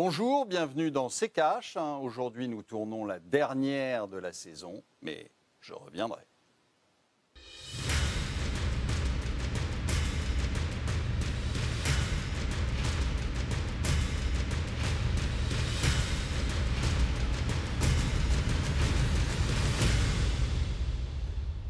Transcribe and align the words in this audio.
Bonjour, 0.00 0.46
bienvenue 0.46 0.92
dans 0.92 1.08
C'est 1.08 1.28
Cash. 1.28 1.76
Aujourd'hui, 1.76 2.46
nous 2.46 2.62
tournons 2.62 3.04
la 3.04 3.18
dernière 3.18 4.06
de 4.06 4.16
la 4.16 4.32
saison, 4.32 4.84
mais 5.02 5.28
je 5.60 5.72
reviendrai. 5.72 6.22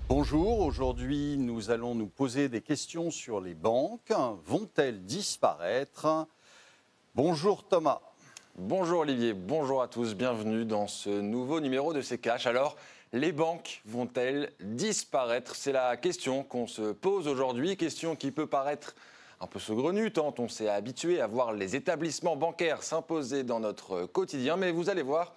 Bonjour, 0.06 0.60
aujourd'hui 0.60 1.38
nous 1.38 1.70
allons 1.70 1.94
nous 1.94 2.08
poser 2.08 2.50
des 2.50 2.60
questions 2.60 3.10
sur 3.10 3.40
les 3.40 3.54
banques. 3.54 4.12
Vont-elles 4.44 5.02
disparaître? 5.06 6.26
Bonjour 7.14 7.66
Thomas. 7.66 8.02
Bonjour 8.60 9.02
Olivier, 9.02 9.34
bonjour 9.34 9.82
à 9.82 9.86
tous, 9.86 10.16
bienvenue 10.16 10.64
dans 10.64 10.88
ce 10.88 11.10
nouveau 11.10 11.60
numéro 11.60 11.92
de 11.92 12.02
C'est. 12.02 12.26
Alors, 12.44 12.76
les 13.12 13.30
banques 13.30 13.82
vont-elles 13.84 14.52
disparaître? 14.58 15.54
C'est 15.54 15.70
la 15.70 15.96
question 15.96 16.42
qu'on 16.42 16.66
se 16.66 16.90
pose 16.90 17.28
aujourd'hui, 17.28 17.76
question 17.76 18.16
qui 18.16 18.32
peut 18.32 18.48
paraître 18.48 18.96
un 19.40 19.46
peu 19.46 19.60
saugrenue 19.60 20.10
tant 20.10 20.34
on 20.38 20.48
s'est 20.48 20.68
habitué 20.68 21.20
à 21.20 21.28
voir 21.28 21.52
les 21.52 21.76
établissements 21.76 22.34
bancaires 22.34 22.82
s'imposer 22.82 23.44
dans 23.44 23.60
notre 23.60 24.06
quotidien, 24.06 24.56
mais 24.56 24.72
vous 24.72 24.90
allez 24.90 25.02
voir 25.02 25.36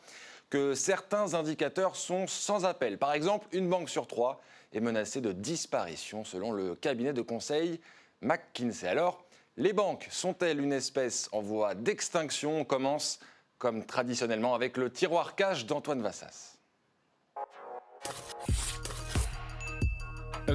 que 0.49 0.73
certains 0.73 1.35
indicateurs 1.35 1.97
sont 1.97 2.25
sans 2.25 2.65
appel. 2.65 2.97
Par 2.97 3.13
exemple, 3.13 3.45
une 3.51 3.69
banque 3.69 3.91
sur 3.91 4.07
trois 4.07 4.41
est 4.73 4.79
menacée 4.79 5.21
de 5.21 5.31
disparition 5.31 6.25
selon 6.25 6.51
le 6.51 6.73
cabinet 6.73 7.13
de 7.13 7.21
conseil 7.21 7.79
McKinsey. 8.21 8.87
Alors, 8.87 9.23
les 9.57 9.73
banques 9.73 10.07
sont-elles 10.11 10.59
une 10.59 10.73
espèce 10.73 11.29
en 11.31 11.41
voie 11.41 11.75
d'extinction? 11.75 12.61
On 12.61 12.65
commence, 12.65 13.19
comme 13.57 13.85
traditionnellement, 13.85 14.53
avec 14.55 14.77
le 14.77 14.91
tiroir 14.91 15.35
cash 15.35 15.65
d'Antoine 15.65 16.01
Vassas. 16.01 16.57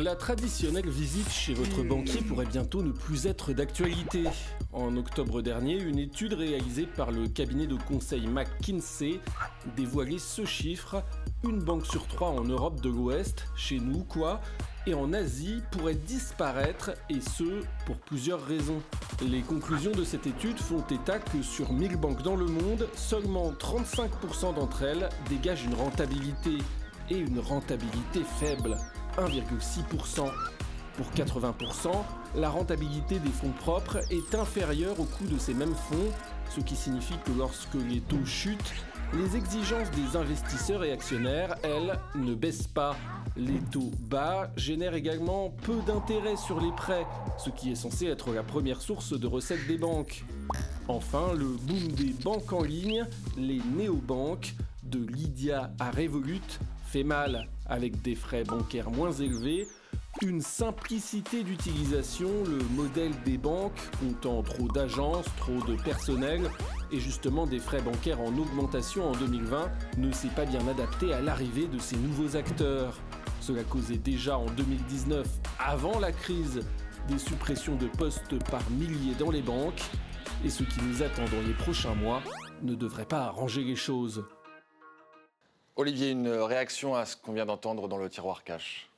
La 0.03 0.15
traditionnelle 0.15 0.91
visite 0.91 1.31
chez 1.31 1.55
votre 1.55 1.83
banquier 1.83 2.21
pourrait 2.21 2.45
bientôt 2.45 2.83
ne 2.83 2.93
plus 2.93 3.27
être 3.27 3.55
d'actualité. 3.55 4.25
En 4.73 4.95
octobre 4.97 5.41
dernier, 5.41 5.81
une 5.81 5.99
étude 5.99 6.35
réalisée 6.35 6.87
par 6.87 7.11
le 7.13 7.29
cabinet 7.29 7.67
de 7.67 7.77
conseil 7.77 8.27
McKinsey 8.27 9.21
dévoilait 9.75 10.19
ce 10.19 10.45
chiffre. 10.45 11.03
Une 11.45 11.61
banque 11.61 11.87
sur 11.87 12.07
trois 12.09 12.29
en 12.29 12.45
Europe 12.45 12.83
de 12.83 12.91
l'Ouest, 12.91 13.47
chez 13.57 13.79
nous 13.79 14.05
quoi, 14.05 14.43
et 14.87 14.93
en 14.93 15.15
Asie 15.15 15.63
pourrait 15.71 15.95
disparaître, 15.95 16.91
et 17.09 17.21
ce, 17.21 17.63
pour 17.87 17.97
plusieurs 17.97 18.45
raisons. 18.45 18.83
Les 19.23 19.41
conclusions 19.41 19.93
de 19.93 20.05
cette 20.05 20.27
étude 20.27 20.59
font 20.59 20.85
état 20.91 21.19
que 21.19 21.41
sur 21.41 21.73
1000 21.73 21.97
banques 21.97 22.23
dans 22.23 22.37
le 22.37 22.47
monde, 22.47 22.87
seulement 22.97 23.51
35% 23.53 24.57
d'entre 24.57 24.83
elles 24.83 25.09
dégagent 25.31 25.65
une 25.65 25.75
rentabilité, 25.75 26.59
et 27.09 27.17
une 27.17 27.39
rentabilité 27.39 28.23
faible. 28.39 28.77
1,6%. 29.19 30.31
Pour 30.97 31.07
80%, 31.13 31.91
la 32.37 32.49
rentabilité 32.49 33.19
des 33.19 33.31
fonds 33.31 33.53
propres 33.53 33.99
est 34.11 34.35
inférieure 34.35 34.99
au 34.99 35.05
coût 35.05 35.27
de 35.27 35.39
ces 35.39 35.53
mêmes 35.53 35.75
fonds, 35.75 36.11
ce 36.49 36.61
qui 36.61 36.75
signifie 36.75 37.17
que 37.25 37.33
lorsque 37.37 37.75
les 37.75 38.01
taux 38.01 38.25
chutent, 38.25 38.75
les 39.15 39.37
exigences 39.37 39.91
des 39.91 40.17
investisseurs 40.17 40.85
et 40.85 40.93
actionnaires, 40.93 41.55
elles, 41.63 41.99
ne 42.15 42.35
baissent 42.35 42.67
pas. 42.67 42.97
Les 43.37 43.61
taux 43.71 43.93
bas 44.01 44.51
génèrent 44.57 44.95
également 44.95 45.51
peu 45.63 45.77
d'intérêt 45.87 46.37
sur 46.37 46.61
les 46.61 46.73
prêts, 46.73 47.07
ce 47.39 47.51
qui 47.51 47.71
est 47.71 47.77
censé 47.77 48.07
être 48.07 48.33
la 48.33 48.43
première 48.43 48.81
source 48.81 49.19
de 49.19 49.27
recettes 49.27 49.67
des 49.69 49.79
banques. 49.79 50.25
Enfin, 50.89 51.35
le 51.35 51.47
boom 51.47 51.93
des 51.93 52.15
banques 52.25 52.53
en 52.53 52.63
ligne, 52.63 53.05
les 53.37 53.61
néobanques, 53.77 54.55
de 54.83 54.99
Lydia 54.99 55.73
à 55.79 55.91
Revolut, 55.91 56.61
fait 56.87 57.05
mal 57.05 57.49
avec 57.69 58.03
des 58.03 58.15
frais 58.15 58.45
bancaires 58.45 58.91
moins 58.91 59.13
élevés, 59.13 59.67
une 60.23 60.41
simplicité 60.41 61.43
d'utilisation, 61.43 62.31
le 62.47 62.59
modèle 62.75 63.13
des 63.25 63.37
banques 63.37 63.79
comptant 64.01 64.43
trop 64.43 64.69
d'agences, 64.69 65.27
trop 65.37 65.61
de 65.67 65.77
personnel 65.83 66.41
et 66.91 66.99
justement 66.99 67.47
des 67.47 67.59
frais 67.59 67.83
bancaires 67.83 68.21
en 68.21 68.37
augmentation 68.37 69.11
en 69.11 69.13
2020 69.13 69.71
ne 69.99 70.13
s'est 70.13 70.29
pas 70.29 70.47
bien 70.47 70.67
adapté 70.69 71.13
à 71.13 71.21
l'arrivée 71.21 71.67
de 71.67 71.79
ces 71.79 71.97
nouveaux 71.97 72.35
acteurs. 72.37 72.99
Cela 73.41 73.63
causait 73.63 73.99
déjà 73.99 74.39
en 74.39 74.47
2019, 74.47 75.27
avant 75.59 75.99
la 75.99 76.13
crise, 76.13 76.61
des 77.09 77.19
suppressions 77.19 77.77
de 77.77 77.87
postes 77.87 78.43
par 78.51 78.63
milliers 78.71 79.15
dans 79.19 79.31
les 79.31 79.43
banques 79.43 79.83
et 80.45 80.51
ce 80.51 80.63
qui 80.63 80.81
nous 80.83 81.03
attend 81.03 81.25
dans 81.25 81.47
les 81.47 81.55
prochains 81.55 81.95
mois 81.95 82.23
ne 82.63 82.75
devrait 82.75 83.07
pas 83.07 83.25
arranger 83.25 83.63
les 83.63 83.77
choses. 83.77 84.25
Olivier, 85.79 86.13
une 86.13 86.29
réaction 86.29 86.95
à 86.95 87.05
ce 87.05 87.19
qu'on 87.19 87.35
vient 87.35 87.45
d'entendre 87.45 87.87
dans 87.87 87.99
le 87.99 88.09
tiroir 88.09 88.45
cash? 88.45 88.89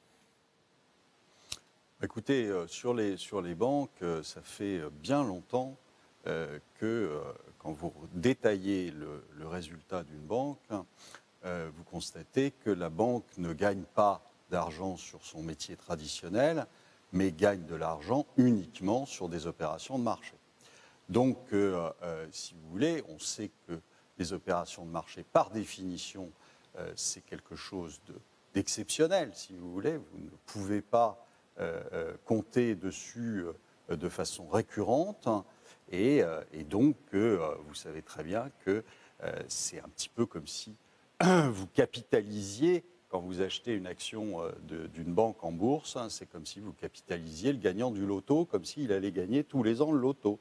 Écoutez, 2.00 2.46
euh, 2.46 2.68
sur, 2.68 2.94
les, 2.94 3.16
banques, 3.56 3.90
euh, 4.02 4.22
ça 4.22 4.40
fait 4.42 4.78
euh, 4.78 4.88
bien 4.88 5.24
longtemps 5.24 5.76
que 6.78 7.22
quand 7.58 7.72
vous 7.72 7.90
détaillez 8.12 8.90
le, 8.90 9.48
résultat 9.48 10.02
d'une 10.02 10.20
banque, 10.20 10.58
vous 11.42 11.84
constatez 11.90 12.50
que 12.50 12.68
la 12.68 12.90
banque 12.90 13.24
ne 13.38 13.54
gagne 13.54 13.84
pas 13.94 14.20
d'argent 14.50 14.98
sur 14.98 15.24
son 15.24 15.42
métier 15.42 15.74
traditionnel, 15.74 16.66
mais 17.12 17.32
gagne 17.32 17.64
de 17.64 17.74
l'argent 17.74 18.26
uniquement 18.36 19.06
sur 19.06 19.30
des 19.30 19.46
opérations 19.46 19.98
de 19.98 20.02
marché. 20.02 20.34
Donc, 21.08 21.38
si 22.30 22.52
vous 22.52 22.68
voulez, 22.72 23.02
on 23.08 23.18
sait 23.18 23.50
que 23.66 23.80
les 24.18 24.34
opérations 24.34 24.84
de 24.84 24.90
marché, 24.90 25.24
par 25.32 25.48
définition, 25.48 26.30
euh, 26.78 26.92
c'est 26.96 27.24
quelque 27.24 27.56
chose 27.56 28.00
d'exceptionnel, 28.54 29.30
si 29.34 29.54
vous 29.54 29.70
voulez. 29.72 29.96
Vous 29.96 30.18
ne 30.18 30.30
pouvez 30.46 30.80
pas 30.80 31.26
euh, 31.58 31.82
euh, 31.92 32.12
compter 32.24 32.74
dessus 32.74 33.44
de 33.88 34.08
façon 34.08 34.46
récurrente. 34.48 35.28
Et, 35.90 36.22
donc, 36.68 36.96
vous 37.14 37.74
savez 37.74 38.02
très 38.02 38.22
bien 38.22 38.50
que 38.64 38.84
c'est 39.48 39.80
un 39.80 39.88
petit 39.88 40.10
peu 40.10 40.26
comme 40.26 40.46
si 40.46 40.76
vous 41.50 41.66
capitalisiez 41.68 42.84
quand 43.08 43.20
vous 43.20 43.40
achetez 43.40 43.72
une 43.72 43.86
action 43.86 44.42
d'une 44.68 45.14
banque 45.14 45.42
en 45.42 45.50
bourse, 45.50 45.96
hein, 45.96 46.10
c'est 46.10 46.26
comme 46.26 46.44
si 46.44 46.60
vous 46.60 46.74
capitalisiez 46.74 47.54
le 47.54 47.58
gagnant 47.58 47.90
du 47.90 48.04
loto, 48.04 48.44
comme 48.44 48.66
s'il 48.66 48.92
allait 48.92 49.12
gagner 49.12 49.44
tous 49.44 49.62
les 49.62 49.80
ans 49.80 49.92
le 49.92 49.98
loto. 49.98 50.38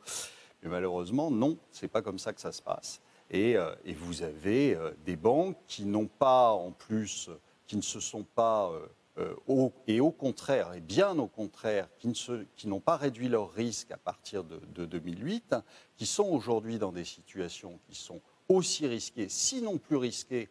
Mais 0.61 0.69
malheureusement, 0.69 1.31
non, 1.31 1.57
c'est 1.71 1.87
pas 1.87 2.01
comme 2.01 2.19
ça 2.19 2.33
que 2.33 2.41
ça 2.41 2.51
se 2.51 2.61
passe. 2.61 3.01
Euh, 3.33 3.75
et, 3.83 3.93
vous 3.93 4.23
avez 4.23 4.75
euh, 4.75 4.91
des 5.05 5.15
banques 5.15 5.57
qui 5.67 5.85
n'ont 5.85 6.07
pas, 6.07 6.51
en 6.51 6.71
plus, 6.71 7.29
qui 7.65 7.75
ne 7.75 7.81
se 7.81 7.99
sont 7.99 8.23
pas, 8.23 8.71
euh, 9.17 9.69
et 9.87 9.99
au 9.99 10.11
contraire, 10.11 10.73
et 10.73 10.79
bien 10.79 11.17
au 11.17 11.27
contraire, 11.27 11.89
qui, 11.97 12.67
n'ont 12.67 12.79
pas 12.79 12.95
réduit 12.95 13.27
leur 13.27 13.51
risque 13.51 13.91
à 13.91 13.97
partir 13.97 14.43
de, 14.43 14.85
2008, 14.85 15.55
qui 15.95 16.05
sont 16.05 16.27
aujourd'hui 16.29 16.77
dans 16.77 16.91
des 16.91 17.03
situations 17.03 17.79
qui 17.87 17.95
sont 17.95 18.21
aussi 18.47 18.87
risquées, 18.87 19.27
sinon 19.27 19.77
plus 19.77 19.97
risquées 19.97 20.49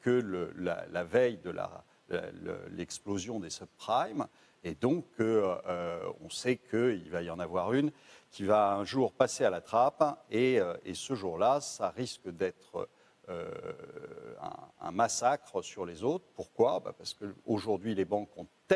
que 0.00 0.52
la, 0.56 1.04
veille 1.04 1.38
de 1.38 1.52
l'explosion 2.70 3.40
des 3.40 3.50
subprimes. 3.50 4.28
Et 4.62 4.76
donc, 4.76 5.04
on 5.18 6.30
sait 6.30 6.56
qu'il 6.56 7.10
va 7.10 7.22
y 7.22 7.30
en 7.30 7.40
avoir 7.40 7.72
une 7.72 7.90
qui 8.30 8.44
va 8.44 8.74
un 8.74 8.84
jour 8.84 9.12
passer 9.12 9.44
à 9.44 9.50
la 9.50 9.60
trappe, 9.60 10.04
et, 10.30 10.60
euh, 10.60 10.74
ce 10.92 11.14
jour-là, 11.14 11.60
ça 11.60 11.90
risque 11.90 12.28
d'être 12.28 12.88
euh, 13.28 13.50
un, 14.80 14.90
massacre 14.90 15.62
sur 15.62 15.84
les 15.84 16.02
autres. 16.02 16.24
Pourquoi? 16.34 16.80
Bah, 16.80 16.94
Parce 16.96 17.14
qu'aujourd'hui, 17.14 17.94
les 17.94 18.04
banques 18.04 18.30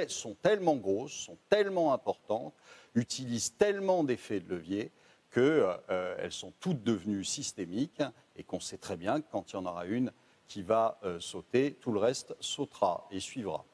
sont 0.08 0.34
tellement 0.42 0.76
grosses, 0.76 1.12
sont 1.12 1.38
tellement 1.48 1.92
importantes, 1.92 2.54
utilisent 2.94 3.56
tellement 3.56 4.04
d'effets 4.04 4.40
de 4.40 4.48
levier 4.48 4.92
qu'elles 5.30 5.80
euh, 5.90 6.30
sont 6.30 6.52
toutes 6.60 6.82
devenues 6.82 7.24
systémiques 7.24 8.02
et 8.36 8.44
qu'on 8.44 8.60
sait 8.60 8.76
très 8.76 8.96
bien 8.96 9.22
que 9.22 9.26
quand 9.30 9.52
il 9.52 9.54
y 9.54 9.58
en 9.58 9.64
aura 9.64 9.86
une 9.86 10.12
qui 10.46 10.60
va 10.60 11.00
sauter, 11.18 11.78
tout 11.80 11.92
le 11.92 11.98
reste 11.98 12.36
sautera 12.40 13.06
et 13.10 13.20
suivra. 13.20 13.64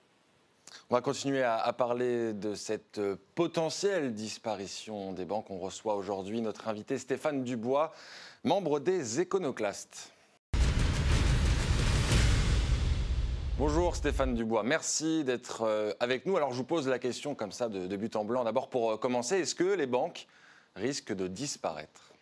On 0.91 0.95
va 0.95 1.03
continuer 1.03 1.43
à, 1.43 1.71
parler 1.75 2.33
de 2.33 2.55
cette 2.55 2.99
euh, 2.99 3.17
potentielle 3.35 4.15
disparition 4.15 5.13
des 5.13 5.27
banques. 5.27 5.51
On 5.51 5.59
reçoit 5.59 5.97
aujourd'hui 5.97 6.41
notre 6.41 6.67
invité 6.67 6.97
Stéphane 6.97 7.45
Dubois, 7.45 7.93
membre 8.43 8.81
des 8.81 9.21
Éconoclastes. 9.21 10.13
Bonjour 13.59 13.97
Stéphane 13.97 14.35
Dubois, 14.35 14.63
merci 14.63 15.25
d'être 15.25 15.63
euh, 15.63 15.93
avec 16.01 16.25
nous. 16.25 16.37
Alors 16.37 16.53
je 16.53 16.57
vous 16.57 16.65
pose 16.65 16.89
la 16.89 16.99
question 16.99 17.35
comme 17.35 17.53
ça 17.53 17.69
de, 17.69 17.97
but 17.97 18.17
en 18.17 18.25
blanc. 18.25 18.45
D'abord 18.45 18.71
pour 18.71 18.93
euh, 18.93 18.97
commencer, 18.97 19.41
est-ce 19.41 19.55
que 19.55 19.65
les 19.65 19.87
banques 19.87 20.27
risquent 20.75 21.15
de 21.15 21.27
disparaître? 21.27 22.15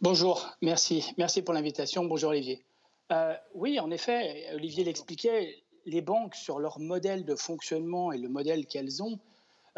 Bonjour, 0.00 0.56
merci. 0.62 1.12
Merci 1.18 1.42
pour 1.42 1.52
l'invitation. 1.52 2.04
Bonjour 2.04 2.30
Olivier. 2.30 2.62
oui, 3.54 3.78
en 3.78 3.90
effet, 3.90 4.46
Olivier 4.54 4.84
l'expliquait, 4.84 5.64
les 5.86 6.02
banques, 6.02 6.34
sur 6.34 6.58
leur 6.58 6.78
modèle 6.78 7.24
de 7.24 7.34
fonctionnement 7.34 8.12
et 8.12 8.18
le 8.18 8.28
modèle 8.28 8.66
qu'elles 8.66 9.02
ont, 9.02 9.18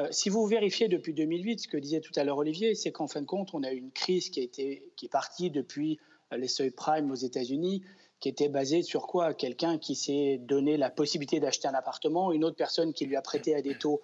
Euh, 0.01 0.07
si 0.13 0.29
vous 0.29 0.47
vérifiez 0.47 0.89
depuis 0.89 1.13
2008, 1.13 1.61
ce 1.61 1.69
que 1.69 1.77
disait 1.77 2.01
tout 2.01 2.13
à 2.17 2.23
l'heure 2.23 2.39
Olivier, 2.39 2.75
c'est 2.75 2.93
qu'en 2.93 3.09
fin 3.09 3.21
de 3.21 3.27
compte, 3.27 3.53
on 3.53 3.65
a 3.65 3.73
eu 3.73 3.79
une 3.79 3.91
crise 3.91 4.31
qui, 4.31 4.41
a 4.41 4.43
été, 4.45 4.93
qui 4.97 5.07
est 5.07 5.09
partie 5.11 5.51
depuis 5.51 5.99
les 6.31 6.47
seuils 6.47 6.71
prime 6.71 7.11
aux 7.11 7.17
États-Unis, 7.17 7.83
qui 8.21 8.29
était 8.29 8.49
basée 8.49 8.83
sur 8.83 9.07
quoi? 9.07 9.35
Quelqu'un 9.35 9.79
qui 9.79 9.95
s'est 9.95 10.39
donné 10.39 10.77
la 10.77 10.91
possibilité 10.91 11.41
d'acheter 11.41 11.67
un 11.69 11.75
appartement, 11.75 12.33
une 12.33 12.45
autre 12.45 12.57
personne 12.57 12.93
qui 12.93 13.07
lui 13.07 13.17
a 13.17 13.23
prêté 13.23 13.55
à 13.55 13.63
des 13.63 13.77
taux 13.77 14.01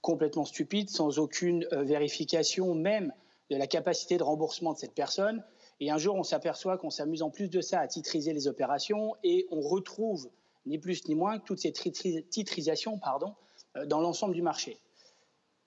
complètement 0.00 0.44
stupides, 0.44 0.88
sans 0.88 1.18
aucune 1.18 1.66
vérification 1.72 2.74
même 2.74 3.12
de 3.50 3.56
la 3.56 3.66
capacité 3.66 4.16
de 4.16 4.22
remboursement 4.22 4.72
de 4.72 4.78
cette 4.78 4.94
personne. 4.94 5.42
Et 5.80 5.90
un 5.90 5.98
jour, 5.98 6.14
on 6.14 6.22
s'aperçoit 6.22 6.78
qu'on 6.78 6.90
s'amuse 6.90 7.22
en 7.22 7.30
plus 7.30 7.50
de 7.50 7.60
ça 7.60 7.80
à 7.80 7.88
titriser 7.88 8.32
les 8.32 8.46
opérations 8.46 9.16
et 9.24 9.46
on 9.50 9.60
retrouve 9.60 10.30
ni 10.66 10.78
plus 10.78 11.06
ni 11.08 11.14
moins 11.14 11.38
que 11.38 11.44
toutes 11.44 11.60
ces 11.60 11.72
titrisations 11.72 12.98
pardon, 12.98 13.34
euh, 13.76 13.86
dans 13.86 14.00
l'ensemble 14.00 14.34
du 14.34 14.42
marché. 14.42 14.78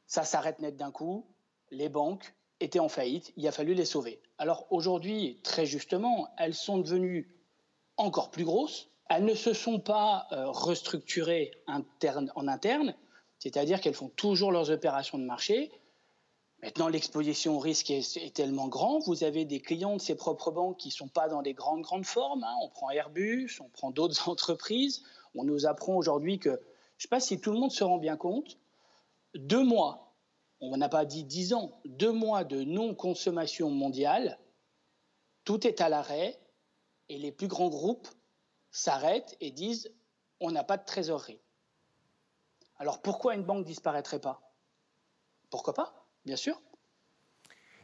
Ça 0.05 0.23
s'arrête 0.23 0.59
net 0.59 0.75
d'un 0.75 0.91
coup. 0.91 1.25
Les 1.71 1.89
banques 1.89 2.33
étaient 2.59 2.79
en 2.79 2.89
faillite. 2.89 3.33
Il 3.35 3.47
a 3.47 3.51
fallu 3.51 3.73
les 3.73 3.85
sauver. 3.85 4.21
Alors 4.37 4.67
aujourd'hui, 4.71 5.39
très 5.43 5.65
justement, 5.65 6.29
elles 6.37 6.53
sont 6.53 6.77
devenues 6.77 7.29
encore 7.97 8.31
plus 8.31 8.45
grosses. 8.45 8.89
Elles 9.09 9.25
ne 9.25 9.35
se 9.35 9.53
sont 9.53 9.79
pas 9.79 10.27
euh, 10.31 10.49
restructurées 10.49 11.51
en 11.67 12.47
interne, 12.47 12.95
c'est-à-dire 13.39 13.79
qu'elles 13.79 13.93
font 13.93 14.09
toujours 14.09 14.51
leurs 14.51 14.69
opérations 14.69 15.17
de 15.17 15.23
marché. 15.23 15.71
Maintenant, 16.63 16.87
l'exposition 16.87 17.55
au 17.55 17.59
risque 17.59 17.91
est, 17.91 18.35
tellement 18.35 18.67
grand. 18.67 18.99
Vous 18.99 19.23
avez 19.23 19.45
des 19.45 19.59
clients 19.59 19.95
de 19.95 20.01
ces 20.01 20.15
propres 20.15 20.51
banques 20.51 20.77
qui 20.77 20.87
ne 20.87 20.93
sont 20.93 21.07
pas 21.07 21.27
dans 21.29 21.43
des 21.43 21.53
grandes, 21.53 21.81
grandes 21.81 22.05
formes. 22.05 22.43
Hein. 22.43 22.55
On 22.63 22.69
prend 22.69 22.89
Airbus, 22.89 23.59
on 23.61 23.69
prend 23.69 23.91
d'autres 23.91 24.27
entreprises. 24.29 25.03
On 25.35 25.43
nous 25.43 25.67
apprend 25.67 25.95
aujourd'hui 25.95 26.39
que, 26.39 26.49
je 26.49 26.55
ne 26.55 27.01
sais 27.01 27.07
pas 27.09 27.19
si 27.19 27.39
tout 27.39 27.51
le 27.51 27.59
monde 27.59 27.71
se 27.71 27.83
rend 27.83 27.99
bien 27.99 28.17
compte, 28.17 28.57
deux 29.35 29.63
mois, 29.63 30.15
on 30.61 30.75
n'a 30.77 30.89
pas 30.89 31.05
dit 31.05 31.23
dix 31.23 31.53
ans, 31.53 31.79
deux 31.85 32.11
mois 32.11 32.43
de 32.43 32.63
non-consommation 32.63 33.69
mondiale, 33.69 34.39
tout 35.43 35.67
est 35.67 35.79
à 35.79 35.89
l'arrêt 35.89 36.39
et 37.09 37.19
les 37.19 37.31
plus 37.31 37.47
grands 37.47 37.69
groupes 37.69 38.07
s'arrêtent 38.71 39.37
et 39.39 39.51
disent 39.51 39.93
on 40.39 40.51
n'a 40.51 40.63
pas 40.63 40.77
de 40.77 40.85
trésorerie. 40.85 41.39
Alors 42.77 43.01
pourquoi 43.01 43.35
une 43.35 43.43
banque 43.43 43.65
disparaîtrait 43.65 44.19
pas? 44.19 44.41
Pourquoi 45.49 45.73
pas? 45.73 46.06
Bien 46.27 46.35
sûr. 46.35 46.61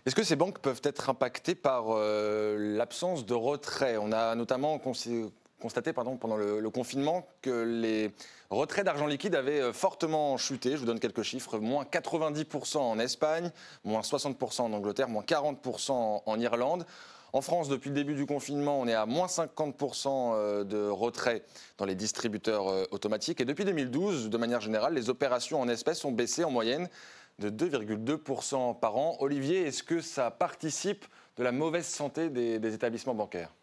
Est-ce 0.06 0.16
que 0.16 0.24
ces 0.24 0.36
banques 0.36 0.60
peuvent 0.60 0.82
être 0.84 1.10
impactées 1.10 1.56
par 1.56 1.86
euh, 1.88 2.76
l'absence 2.78 3.26
de 3.26 3.34
retrait 3.34 3.96
On 3.98 4.12
a 4.12 4.36
notamment 4.36 4.78
constaté 4.78 5.94
pendant 5.94 6.36
le, 6.36 6.70
confinement 6.70 7.26
que 7.42 7.64
les 7.64 8.12
retraits 8.50 8.84
d'argent 8.84 9.08
liquide 9.08 9.34
avaient 9.34 9.62
euh, 9.62 9.72
fortement 9.72 10.36
chuté. 10.36 10.72
Je 10.72 10.78
vous 10.78 10.86
donne 10.86 11.00
quelques 11.00 11.24
chiffres. 11.24 11.58
Moins 11.58 11.86
90% 11.86 12.80
en 12.80 13.00
Espagne, 13.00 13.50
moins 13.86 14.02
60% 14.02 14.64
en 14.64 14.74
Angleterre, 14.74 15.08
moins 15.08 15.24
40% 15.24 16.24
en 16.26 16.40
Irlande. 16.40 16.86
En 17.32 17.42
France, 17.42 17.70
depuis 17.70 17.90
le 17.90 17.96
début 17.96 18.14
du 18.14 18.26
confinement, 18.26 18.80
on 18.80 18.88
est 18.88 18.94
à 18.94 19.06
moins 19.06 19.28
50% 19.28 20.34
euh, 20.36 20.64
de 20.66 20.90
retrait 20.90 21.44
dans 21.78 21.86
les 21.86 21.96
distributeurs 21.96 22.66
automatiques. 22.92 23.40
Et 23.40 23.46
depuis 23.46 23.64
2012, 23.64 24.30
de 24.30 24.38
manière 24.38 24.60
générale, 24.60 24.94
les 24.96 25.10
opérations 25.10 25.62
en 25.62 25.70
espèces 25.70 26.04
ont 26.04 26.12
baissé 26.12 26.44
en 26.44 26.52
moyenne 26.52 26.90
de 27.40 27.50
2,2% 27.50 28.80
par 28.80 28.98
an. 28.98 29.18
Olivier, 29.20 29.62
est-ce 29.62 29.84
que 29.84 30.02
ça 30.02 30.32
participe 30.32 31.06
de 31.38 31.44
la 31.44 31.52
mauvaise 31.52 31.88
santé 31.88 32.30
des, 32.30 32.74
établissements 32.74 33.16
bancaires? 33.16 33.54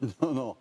Non, 0.22 0.32
non. 0.32 0.56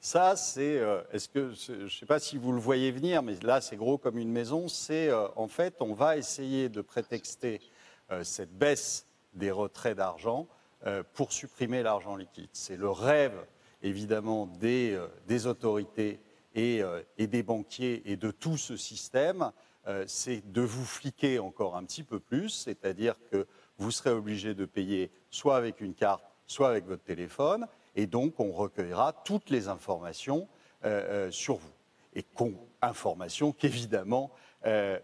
Ça, 0.00 0.34
c'est. 0.34 0.78
Euh, 0.78 1.00
est-ce 1.12 1.28
que. 1.28 1.52
Je 1.52 1.84
ne 1.84 1.88
sais 1.88 2.06
pas 2.06 2.18
si 2.18 2.36
vous 2.36 2.50
le 2.50 2.58
voyez 2.58 2.90
venir, 2.90 3.22
mais 3.22 3.36
là, 3.42 3.60
c'est 3.60 3.76
gros 3.76 3.98
comme 3.98 4.18
une 4.18 4.32
maison. 4.32 4.66
C'est. 4.66 5.08
Euh, 5.08 5.28
en 5.36 5.46
fait, 5.46 5.76
on 5.78 5.94
va 5.94 6.16
essayer 6.16 6.68
de 6.68 6.80
prétexter 6.80 7.60
euh, 8.10 8.24
cette 8.24 8.52
baisse 8.52 9.06
des 9.34 9.52
retraits 9.52 9.96
d'argent 9.96 10.46
pour 11.14 11.32
supprimer 11.32 11.84
l'argent 11.84 12.16
liquide. 12.16 12.48
C'est 12.52 12.76
le 12.76 12.90
rêve, 12.90 13.46
évidemment, 13.84 14.48
des, 14.58 14.98
autorités 15.46 16.18
et, 16.56 16.82
des 17.16 17.42
banquiers 17.44 18.02
et 18.04 18.16
de 18.16 18.32
tout 18.32 18.56
ce 18.56 18.76
système. 18.76 19.52
Euh, 19.88 20.04
c'est 20.06 20.42
de 20.52 20.60
vous 20.60 20.84
fliquer 20.84 21.40
encore 21.40 21.76
un 21.76 21.84
petit 21.84 22.04
peu 22.04 22.20
plus, 22.20 22.50
c'est-à-dire 22.50 23.16
que 23.30 23.46
vous 23.78 23.90
serez 23.90 24.10
obligé 24.10 24.54
de 24.54 24.64
payer 24.64 25.10
soit 25.30 25.56
avec 25.56 25.80
une 25.80 25.94
carte, 25.94 26.24
soit 26.46 26.68
avec 26.68 26.86
votre 26.86 27.02
téléphone, 27.02 27.66
et 27.96 28.06
donc 28.06 28.38
on 28.38 28.52
recueillera 28.52 29.12
toutes 29.24 29.50
les 29.50 29.66
informations 29.66 30.48
euh, 30.84 31.26
euh, 31.26 31.30
sur 31.32 31.56
vous. 31.56 31.72
Et 32.14 32.24
informations 32.82 33.52
qu'évidemment, 33.52 34.30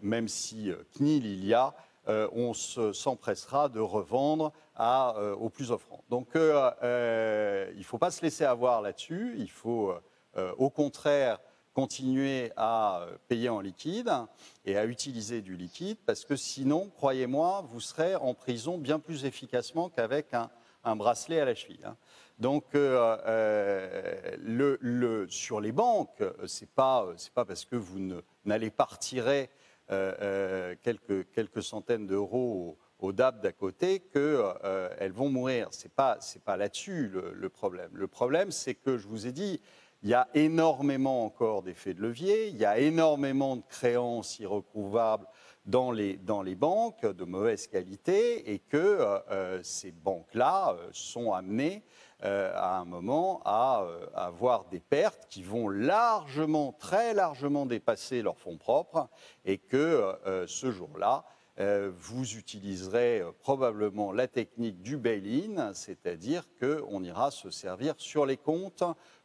même 0.03 0.27
si 0.27 0.71
CNIL 0.93 1.25
il 1.25 1.43
y 1.43 1.55
a, 1.55 1.73
on 2.05 2.53
s'empressera 2.53 3.67
de 3.67 3.79
revendre 3.79 4.53
aux 4.77 5.49
plus 5.49 5.71
offrants. 5.71 6.03
Donc 6.07 6.27
il 6.35 6.39
ne 6.39 7.83
faut 7.83 7.97
pas 7.97 8.11
se 8.11 8.21
laisser 8.21 8.45
avoir 8.45 8.83
là-dessus, 8.83 9.33
il 9.39 9.49
faut 9.49 9.95
au 10.59 10.69
contraire 10.69 11.39
continuer 11.73 12.51
à 12.57 13.05
payer 13.27 13.49
en 13.49 13.61
liquide 13.61 14.11
et 14.65 14.77
à 14.77 14.85
utiliser 14.85 15.41
du 15.41 15.55
liquide, 15.55 15.97
parce 16.05 16.25
que 16.25 16.35
sinon, 16.35 16.89
croyez-moi, 16.89 17.65
vous 17.69 17.79
serez 17.79 18.15
en 18.15 18.33
prison 18.33 18.77
bien 18.77 18.99
plus 18.99 19.25
efficacement 19.25 19.89
qu'avec 19.89 20.33
un, 20.33 20.49
bracelet 20.95 21.39
à 21.39 21.45
la 21.45 21.55
cheville. 21.55 21.85
Hein. 21.85 21.95
Donc, 22.39 22.63
euh, 22.73 23.17
euh, 23.27 25.27
sur 25.29 25.59
les 25.59 25.73
banques, 25.73 26.23
c'est 26.47 26.69
pas 26.69 27.05
pas 27.35 27.45
parce 27.45 27.65
que 27.65 27.75
vous 27.75 27.99
n'allez 28.45 28.71
pas 28.71 28.85
retirer 28.85 29.49
euh, 29.91 30.75
quelques, 30.81 31.29
quelques 31.31 31.61
centaines 31.61 32.07
d'euros 32.07 32.77
au, 32.99 33.11
DAB 33.11 33.41
d'à 33.41 33.51
côté 33.51 33.99
qu'elles 33.99 35.11
vont 35.11 35.29
mourir. 35.29 35.67
C'est 35.71 35.91
pas 35.91 36.17
pas 36.45 36.55
là-dessus 36.55 37.09
le, 37.09 37.49
problème. 37.49 37.91
Le 37.93 38.07
problème, 38.07 38.51
c'est 38.51 38.75
que 38.75 38.97
je 38.97 39.07
vous 39.07 39.27
ai 39.27 39.33
dit, 39.33 39.61
il 40.03 40.09
y 40.09 40.13
a 40.13 40.27
énormément 40.33 41.25
encore 41.25 41.61
d'effets 41.61 41.93
de 41.93 42.01
levier, 42.01 42.47
il 42.47 42.57
y 42.57 42.65
a 42.65 42.79
énormément 42.79 43.57
de 43.57 43.63
créances 43.69 44.39
irrecouvables 44.39 45.27
dans 45.69 45.91
les, 45.91 46.55
banques 46.55 47.05
de 47.05 47.23
mauvaise 47.25 47.67
qualité 47.67 48.51
et 48.53 48.59
que 48.59 48.77
euh, 48.77 49.19
euh, 49.29 49.59
ces 49.63 49.91
banques-là 49.91 50.73
euh, 50.73 50.89
sont 50.91 51.33
amenées 51.33 51.83
à 52.21 52.77
un 52.77 52.83
moment 52.83 53.41
à, 53.45 53.87
avoir 54.13 54.65
des 54.65 54.81
pertes 54.81 55.25
qui 55.29 55.41
vont 55.41 55.69
largement, 55.69 56.73
très 56.73 57.13
largement 57.13 57.65
dépasser 57.65 58.21
leurs 58.21 58.37
fonds 58.37 58.57
propres 58.57 59.07
et 59.45 59.57
que 59.57 60.17
ce 60.45 60.69
jour-là, 60.69 61.23
vous 61.57 62.35
utiliserez 62.35 63.23
probablement 63.39 64.11
la 64.11 64.27
technique 64.27 64.81
du 64.81 64.97
bail-in, 64.97 65.73
c'est-à-dire 65.73 66.43
qu'on 66.59 67.01
ira 67.05 67.31
se 67.31 67.51
servir 67.51 67.93
sur 67.99 68.25
les 68.25 68.35
comptes 68.35 68.83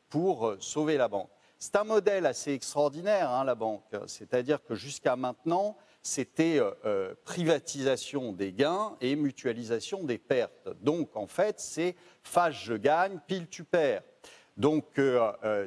pour 0.08 0.49
euh, 0.49 0.56
sauver 0.61 0.96
la 0.96 1.08
banque. 1.08 1.30
C'est 1.58 1.76
un 1.76 1.84
modèle 1.84 2.26
assez 2.26 2.52
extraordinaire, 2.52 3.30
hein, 3.30 3.44
la 3.44 3.54
banque. 3.54 3.84
C'est-à-dire 4.06 4.62
que 4.62 4.75
jusqu'à 4.75 5.16
maintenant, 5.16 5.76
c'était 6.02 6.58
euh, 6.58 6.73
euh, 6.84 7.14
privatisation 7.25 8.32
des 8.32 8.52
gains 8.52 8.96
et 9.00 9.16
mutualisation 9.16 10.04
des 10.04 10.18
pertes. 10.18 10.68
Donc, 10.82 11.16
en 11.16 11.26
fait, 11.26 11.61
c'est 11.61 11.96
face 12.23 12.54
je 12.54 12.75
gagne, 12.75 13.18
pile 13.26 13.49
tu 13.49 13.64
perds. 13.64 14.02
Donc, 14.56 15.00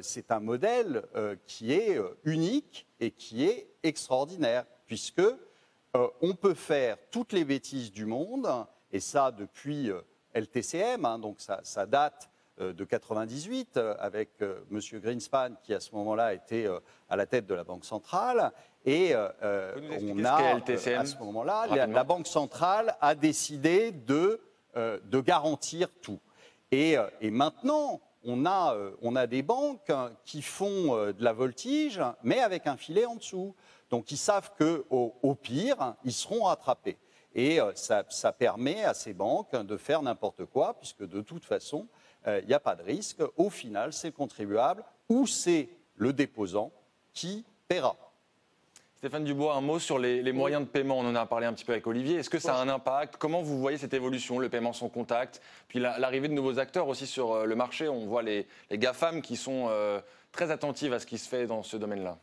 c'est 0.00 0.32
un 0.32 0.40
modèle 0.40 1.02
qui 1.46 1.74
est 1.74 1.98
unique 2.24 2.86
et 3.00 3.10
qui 3.10 3.44
est 3.44 3.68
extraordinaire, 3.82 4.64
puisque 4.86 5.20
on 5.92 6.34
peut 6.34 6.54
faire 6.54 6.96
toutes 7.10 7.34
les 7.34 7.44
bêtises 7.44 7.92
du 7.92 8.06
monde, 8.06 8.48
et 8.90 9.00
ça 9.00 9.30
depuis 9.30 9.92
LTCM, 10.34 11.04
hein, 11.04 11.18
donc 11.18 11.36
ça, 11.40 11.86
date 11.86 12.30
de 12.58 12.84
98 12.84 13.76
euh, 13.76 13.94
avec 13.98 14.30
euh, 14.42 14.60
M. 14.70 14.80
Greenspan 15.00 15.50
qui 15.62 15.74
à 15.74 15.80
ce 15.80 15.94
moment-là 15.94 16.34
était 16.34 16.66
à 17.08 17.16
la 17.16 17.26
tête 17.26 17.46
de 17.46 17.54
la 17.54 17.64
Banque 17.64 17.84
centrale. 17.84 18.52
Et 18.84 19.14
on 19.14 20.24
a, 20.24 20.36
à 20.36 21.06
ce 21.06 21.18
moment-là, 21.18 21.86
la, 21.86 22.04
Banque 22.04 22.26
centrale 22.26 22.96
a 23.00 23.14
décidé 23.14 23.92
de, 23.92 24.40
de 24.74 25.20
garantir 25.20 25.90
tout. 26.00 26.20
Et, 26.70 26.96
et 27.20 27.30
maintenant, 27.30 28.00
on 28.24 28.46
a, 28.46 28.74
on 29.02 29.14
a, 29.14 29.26
des 29.26 29.42
banques 29.42 29.92
qui 30.24 30.40
font 30.40 30.96
de 30.96 31.22
la 31.22 31.32
voltige, 31.32 32.00
mais 32.22 32.40
avec 32.40 32.66
un 32.66 32.76
filet 32.76 33.04
en 33.04 33.16
dessous. 33.16 33.54
Donc 33.90 34.10
ils 34.10 34.16
savent 34.16 34.52
qu'au 34.56 35.14
au 35.22 35.34
pire, 35.34 35.94
ils 36.04 36.12
seront 36.12 36.44
rattrapés. 36.44 36.98
Et 37.34 37.58
ça, 37.74 38.04
ça, 38.08 38.32
permet 38.32 38.84
à 38.84 38.94
ces 38.94 39.12
banques 39.12 39.54
de 39.54 39.76
faire 39.76 40.00
n'importe 40.02 40.46
quoi, 40.46 40.74
puisque 40.78 41.06
de 41.06 41.20
toute 41.20 41.44
façon, 41.44 41.86
il 42.28 42.44
euh, 42.44 42.46
n'y 42.46 42.54
a 42.54 42.60
pas 42.60 42.76
de 42.76 42.82
risque. 42.82 43.18
Au 43.36 43.50
final, 43.50 43.92
c'est 43.92 44.08
le 44.08 44.12
contribuable 44.12 44.84
ou 45.08 45.26
c'est 45.26 45.68
le 45.96 46.12
déposant 46.12 46.70
qui 47.14 47.44
paiera. 47.66 47.96
Stéphane 48.96 49.24
Dubois, 49.24 49.54
un 49.54 49.60
mot 49.60 49.78
sur 49.78 49.98
les, 49.98 50.32
moyens 50.32 50.62
de 50.62 50.68
paiement. 50.68 50.98
On 50.98 51.06
en 51.06 51.14
a 51.14 51.24
parlé 51.24 51.46
un 51.46 51.52
petit 51.52 51.64
peu 51.64 51.72
avec 51.72 51.86
Olivier. 51.86 52.16
Est-ce 52.16 52.30
que 52.30 52.40
ça 52.40 52.56
a 52.56 52.60
un 52.60 52.68
impact? 52.68 53.16
Comment 53.16 53.42
vous 53.42 53.58
voyez 53.58 53.78
cette 53.78 53.94
évolution, 53.94 54.40
le 54.40 54.48
paiement 54.48 54.72
sans 54.72 54.88
contact? 54.88 55.40
Puis 55.68 55.78
l'arrivée 55.78 56.26
de 56.26 56.32
nouveaux 56.32 56.58
acteurs 56.58 56.88
aussi 56.88 57.06
sur 57.06 57.32
euh, 57.32 57.44
le 57.44 57.54
marché. 57.54 57.88
On 57.88 58.06
voit 58.06 58.22
les, 58.22 58.46
les 58.70 58.78
GAFAM 58.78 59.22
qui 59.22 59.36
sont 59.36 59.68
euh, 59.68 60.00
très 60.32 60.50
attentives 60.50 60.92
à 60.92 60.98
ce 60.98 61.06
qui 61.06 61.16
se 61.16 61.28
fait 61.28 61.46
dans 61.46 61.62
ce 61.62 61.76
domaine-là. 61.76 62.18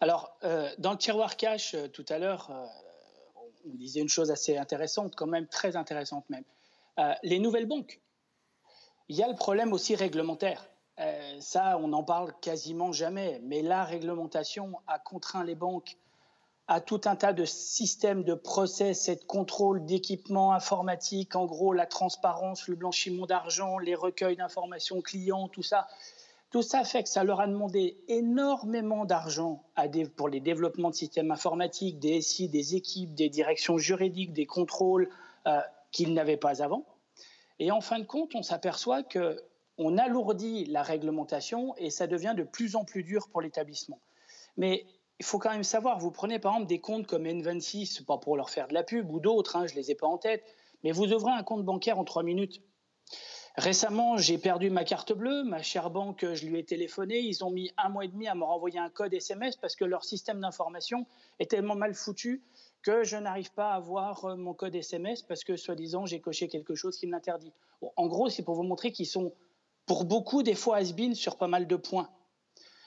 Alors, 0.00 0.36
dans 0.78 0.90
le 0.90 0.98
tiroir 0.98 1.36
cash, 1.36 1.76
tout 1.92 2.04
à 2.08 2.18
l'heure, 2.18 2.50
on 3.64 3.74
disait 3.76 4.00
une 4.00 4.08
chose 4.08 4.32
assez 4.32 4.58
intéressante, 4.58 5.14
quand 5.14 5.28
même 5.28 5.46
très 5.46 5.76
intéressante 5.76 6.24
même. 6.28 6.42
les 7.22 7.38
nouvelles 7.38 7.66
banques. 7.66 8.01
Il 9.08 9.16
y 9.16 9.22
a 9.22 9.28
le 9.28 9.34
problème 9.34 9.72
aussi 9.72 9.94
réglementaire. 9.94 10.68
Euh, 10.98 11.36
ça, 11.40 11.78
on 11.78 11.88
n'en 11.88 12.02
parle 12.02 12.32
quasiment 12.40 12.92
jamais. 12.92 13.40
Mais 13.44 13.62
la 13.62 13.84
réglementation 13.84 14.80
a 14.86 14.98
contraint 14.98 15.44
les 15.44 15.54
banques 15.54 15.96
à 16.68 16.80
tout 16.80 17.00
un 17.04 17.16
tas 17.16 17.32
de 17.32 17.44
systèmes 17.44 18.22
de 18.22 18.34
process 18.34 19.08
et 19.08 19.16
de 19.16 19.24
contrôle 19.24 19.84
d'équipements 19.84 20.52
informatiques, 20.52 21.34
en 21.34 21.44
gros 21.44 21.72
la 21.72 21.86
transparence, 21.86 22.68
le 22.68 22.76
blanchiment 22.76 23.26
d'argent, 23.26 23.78
les 23.78 23.94
recueils 23.94 24.36
d'informations 24.36 25.02
clients, 25.02 25.48
tout 25.48 25.62
ça. 25.62 25.88
Tout 26.50 26.62
ça 26.62 26.84
fait 26.84 27.02
que 27.02 27.08
ça 27.08 27.24
leur 27.24 27.40
a 27.40 27.46
demandé 27.46 27.96
énormément 28.08 29.04
d'argent 29.06 29.62
pour 30.16 30.28
les 30.28 30.40
développements 30.40 30.90
de 30.90 30.94
systèmes 30.94 31.30
informatiques, 31.30 31.98
des 31.98 32.20
SI, 32.20 32.48
des 32.48 32.76
équipes, 32.76 33.14
des 33.14 33.30
directions 33.30 33.78
juridiques, 33.78 34.32
des 34.32 34.46
contrôles 34.46 35.08
euh, 35.46 35.60
qu'ils 35.90 36.12
n'avaient 36.12 36.36
pas 36.36 36.62
avant. 36.62 36.84
Et 37.62 37.70
en 37.70 37.80
fin 37.80 38.00
de 38.00 38.04
compte, 38.04 38.34
on 38.34 38.42
s'aperçoit 38.42 39.04
que 39.04 39.40
on 39.78 39.96
alourdit 39.96 40.64
la 40.64 40.82
réglementation 40.82 41.76
et 41.76 41.90
ça 41.90 42.08
devient 42.08 42.34
de 42.36 42.42
plus 42.42 42.74
en 42.74 42.84
plus 42.84 43.04
dur 43.04 43.28
pour 43.28 43.40
l'établissement. 43.40 44.00
Mais 44.56 44.84
il 45.20 45.24
faut 45.24 45.38
quand 45.38 45.52
même 45.52 45.62
savoir, 45.62 46.00
vous 46.00 46.10
prenez 46.10 46.40
par 46.40 46.54
exemple 46.54 46.68
des 46.68 46.80
comptes 46.80 47.06
comme 47.06 47.22
N26, 47.22 48.04
pas 48.04 48.18
pour 48.18 48.36
leur 48.36 48.50
faire 48.50 48.66
de 48.66 48.74
la 48.74 48.82
pub, 48.82 49.08
ou 49.12 49.20
d'autres, 49.20 49.54
hein, 49.54 49.68
je 49.68 49.74
ne 49.74 49.78
les 49.78 49.92
ai 49.92 49.94
pas 49.94 50.08
en 50.08 50.18
tête, 50.18 50.42
mais 50.82 50.90
vous 50.90 51.12
ouvrez 51.12 51.30
un 51.30 51.44
compte 51.44 51.64
bancaire 51.64 52.00
en 52.00 52.04
trois 52.04 52.24
minutes. 52.24 52.62
Récemment, 53.56 54.16
j'ai 54.16 54.38
perdu 54.38 54.68
ma 54.68 54.82
carte 54.82 55.12
bleue, 55.12 55.44
ma 55.44 55.62
chère 55.62 55.90
banque, 55.90 56.26
je 56.34 56.44
lui 56.44 56.58
ai 56.58 56.64
téléphoné, 56.64 57.20
ils 57.20 57.44
ont 57.44 57.52
mis 57.52 57.70
un 57.76 57.90
mois 57.90 58.04
et 58.04 58.08
demi 58.08 58.26
à 58.26 58.34
me 58.34 58.42
renvoyer 58.42 58.80
un 58.80 58.90
code 58.90 59.14
SMS 59.14 59.54
parce 59.54 59.76
que 59.76 59.84
leur 59.84 60.02
système 60.02 60.40
d'information 60.40 61.06
est 61.38 61.48
tellement 61.48 61.76
mal 61.76 61.94
foutu 61.94 62.42
que 62.82 63.04
je 63.04 63.16
n'arrive 63.16 63.52
pas 63.52 63.72
à 63.72 63.80
voir 63.80 64.24
euh, 64.24 64.36
mon 64.36 64.54
code 64.54 64.74
SMS 64.74 65.22
parce 65.22 65.44
que, 65.44 65.56
soi-disant, 65.56 66.06
j'ai 66.06 66.20
coché 66.20 66.48
quelque 66.48 66.74
chose 66.74 66.98
qui 66.98 67.06
me 67.06 67.12
l'interdit. 67.12 67.52
en 67.96 68.06
gros, 68.06 68.28
c'est 68.28 68.42
pour 68.42 68.54
vous 68.54 68.62
montrer 68.62 68.92
qu'ils 68.92 69.06
sont 69.06 69.32
pour 69.86 70.04
beaucoup 70.04 70.42
des 70.42 70.54
fois 70.54 70.78
has 70.78 71.14
sur 71.14 71.36
pas 71.36 71.48
mal 71.48 71.66
de 71.66 71.76
points. 71.76 72.08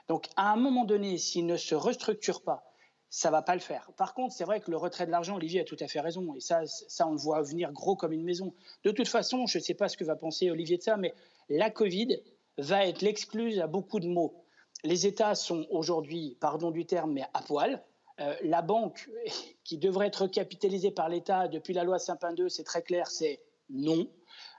Donc 0.07 0.27
à 0.35 0.51
un 0.51 0.55
moment 0.55 0.85
donné, 0.85 1.17
s'il 1.17 1.45
ne 1.45 1.57
se 1.57 1.75
restructure 1.75 2.43
pas, 2.43 2.63
ça 3.09 3.31
va 3.31 3.41
pas 3.41 3.55
le 3.55 3.61
faire. 3.61 3.91
Par 3.97 4.13
contre, 4.13 4.33
c'est 4.33 4.43
vrai 4.43 4.59
que 4.59 4.69
le 4.69 4.77
retrait 4.77 5.05
de 5.05 5.11
l'argent, 5.11 5.35
Olivier 5.35 5.61
a 5.61 5.63
tout 5.63 5.77
à 5.79 5.87
fait 5.87 5.99
raison, 5.99 6.35
et 6.35 6.39
ça, 6.39 6.65
ça 6.65 7.07
on 7.07 7.11
le 7.11 7.17
voit 7.17 7.41
venir 7.41 7.71
gros 7.71 7.95
comme 7.95 8.11
une 8.11 8.23
maison. 8.23 8.53
De 8.83 8.91
toute 8.91 9.07
façon, 9.07 9.45
je 9.45 9.57
ne 9.57 9.63
sais 9.63 9.73
pas 9.73 9.87
ce 9.87 9.97
que 9.97 10.03
va 10.03 10.15
penser 10.15 10.51
Olivier 10.51 10.77
de 10.77 10.83
ça, 10.83 10.97
mais 10.97 11.13
la 11.49 11.69
Covid 11.69 12.19
va 12.57 12.85
être 12.85 13.01
l'excluse 13.01 13.59
à 13.59 13.67
beaucoup 13.67 13.99
de 13.99 14.07
mots. 14.07 14.43
Les 14.83 15.07
États 15.07 15.35
sont 15.35 15.65
aujourd'hui, 15.69 16.37
pardon 16.39 16.71
du 16.71 16.85
terme, 16.85 17.13
mais 17.13 17.25
à 17.33 17.41
poil. 17.41 17.83
Euh, 18.21 18.33
la 18.43 18.61
banque, 18.61 19.09
qui 19.63 19.77
devrait 19.77 20.07
être 20.07 20.27
capitalisée 20.27 20.91
par 20.91 21.09
l'État 21.09 21.47
depuis 21.47 21.73
la 21.73 21.83
loi 21.83 21.99
Sapin 21.99 22.33
2, 22.33 22.49
c'est 22.49 22.63
très 22.63 22.81
clair, 22.81 23.07
c'est 23.07 23.41
non. 23.69 24.07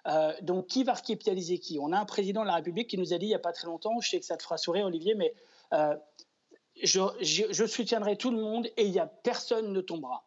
Euh, 0.07 0.33
donc, 0.43 0.67
qui 0.67 0.85
va 0.85 0.95
recapitaliser 0.95 1.59
qui? 1.59 1.79
On 1.81 1.93
a 1.93 1.99
un 1.99 2.05
président 2.05 2.43
de 2.43 2.47
la 2.47 2.57
République 2.57 2.89
qui 2.89 2.99
nous 2.99 3.13
a 3.13 3.19
dit 3.19 3.27
il 3.27 3.31
n'y 3.31 3.35
a 3.35 3.41
pas 3.41 3.53
très 3.53 3.67
longtemps, 3.67 3.99
je 4.01 4.11
sais 4.11 4.21
que 4.21 4.27
ça 4.27 4.37
te 4.37 4.43
fera 4.43 4.59
sourire, 4.59 4.87
Olivier, 4.87 5.15
mais 5.15 5.33
euh, 5.73 5.97
je, 6.83 7.67
soutiendrai 7.67 8.17
tout 8.17 8.31
le 8.31 8.41
monde 8.41 8.69
et 8.77 8.89
n'y 8.89 8.99
a 8.99 9.07
personne 9.07 9.73
ne 9.73 9.81
tombera. 9.81 10.25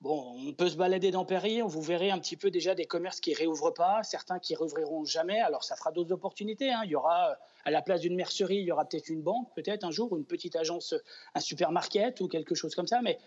Bon, 0.00 0.34
on 0.48 0.54
peut 0.54 0.70
se 0.70 0.76
balader 0.76 1.10
dans 1.10 1.26
Paris, 1.26 1.60
vous 1.60 1.82
verrez 1.82 2.10
un 2.10 2.18
petit 2.18 2.36
peu 2.36 2.50
déjà 2.50 2.74
des 2.74 2.86
commerces 2.86 3.20
qui 3.20 3.34
réouvrent 3.34 3.74
pas, 3.74 4.02
certains 4.02 4.38
qui 4.38 4.54
rouvriront 4.54 5.04
jamais. 5.04 5.38
Alors 5.40 5.62
ça 5.62 5.76
fera 5.76 5.92
d'autres 5.92 6.12
opportunités. 6.12 6.72
Hein. 6.72 6.80
Il 6.84 6.90
y 6.90 6.96
aura 6.96 7.36
à 7.66 7.70
la 7.70 7.82
place 7.82 8.00
d'une 8.00 8.14
mercerie, 8.14 8.56
il 8.56 8.64
y 8.64 8.72
aura 8.72 8.86
peut-être 8.86 9.10
une 9.10 9.20
banque, 9.20 9.54
peut-être 9.54 9.84
un 9.84 9.90
jour, 9.90 10.16
une 10.16 10.24
petite 10.24 10.56
agence, 10.56 10.94
un 11.34 11.40
supermarket 11.40 12.22
ou 12.22 12.28
quelque 12.28 12.54
chose 12.54 12.74
comme 12.74 12.86
ça. 12.86 13.02
Mais 13.02 13.18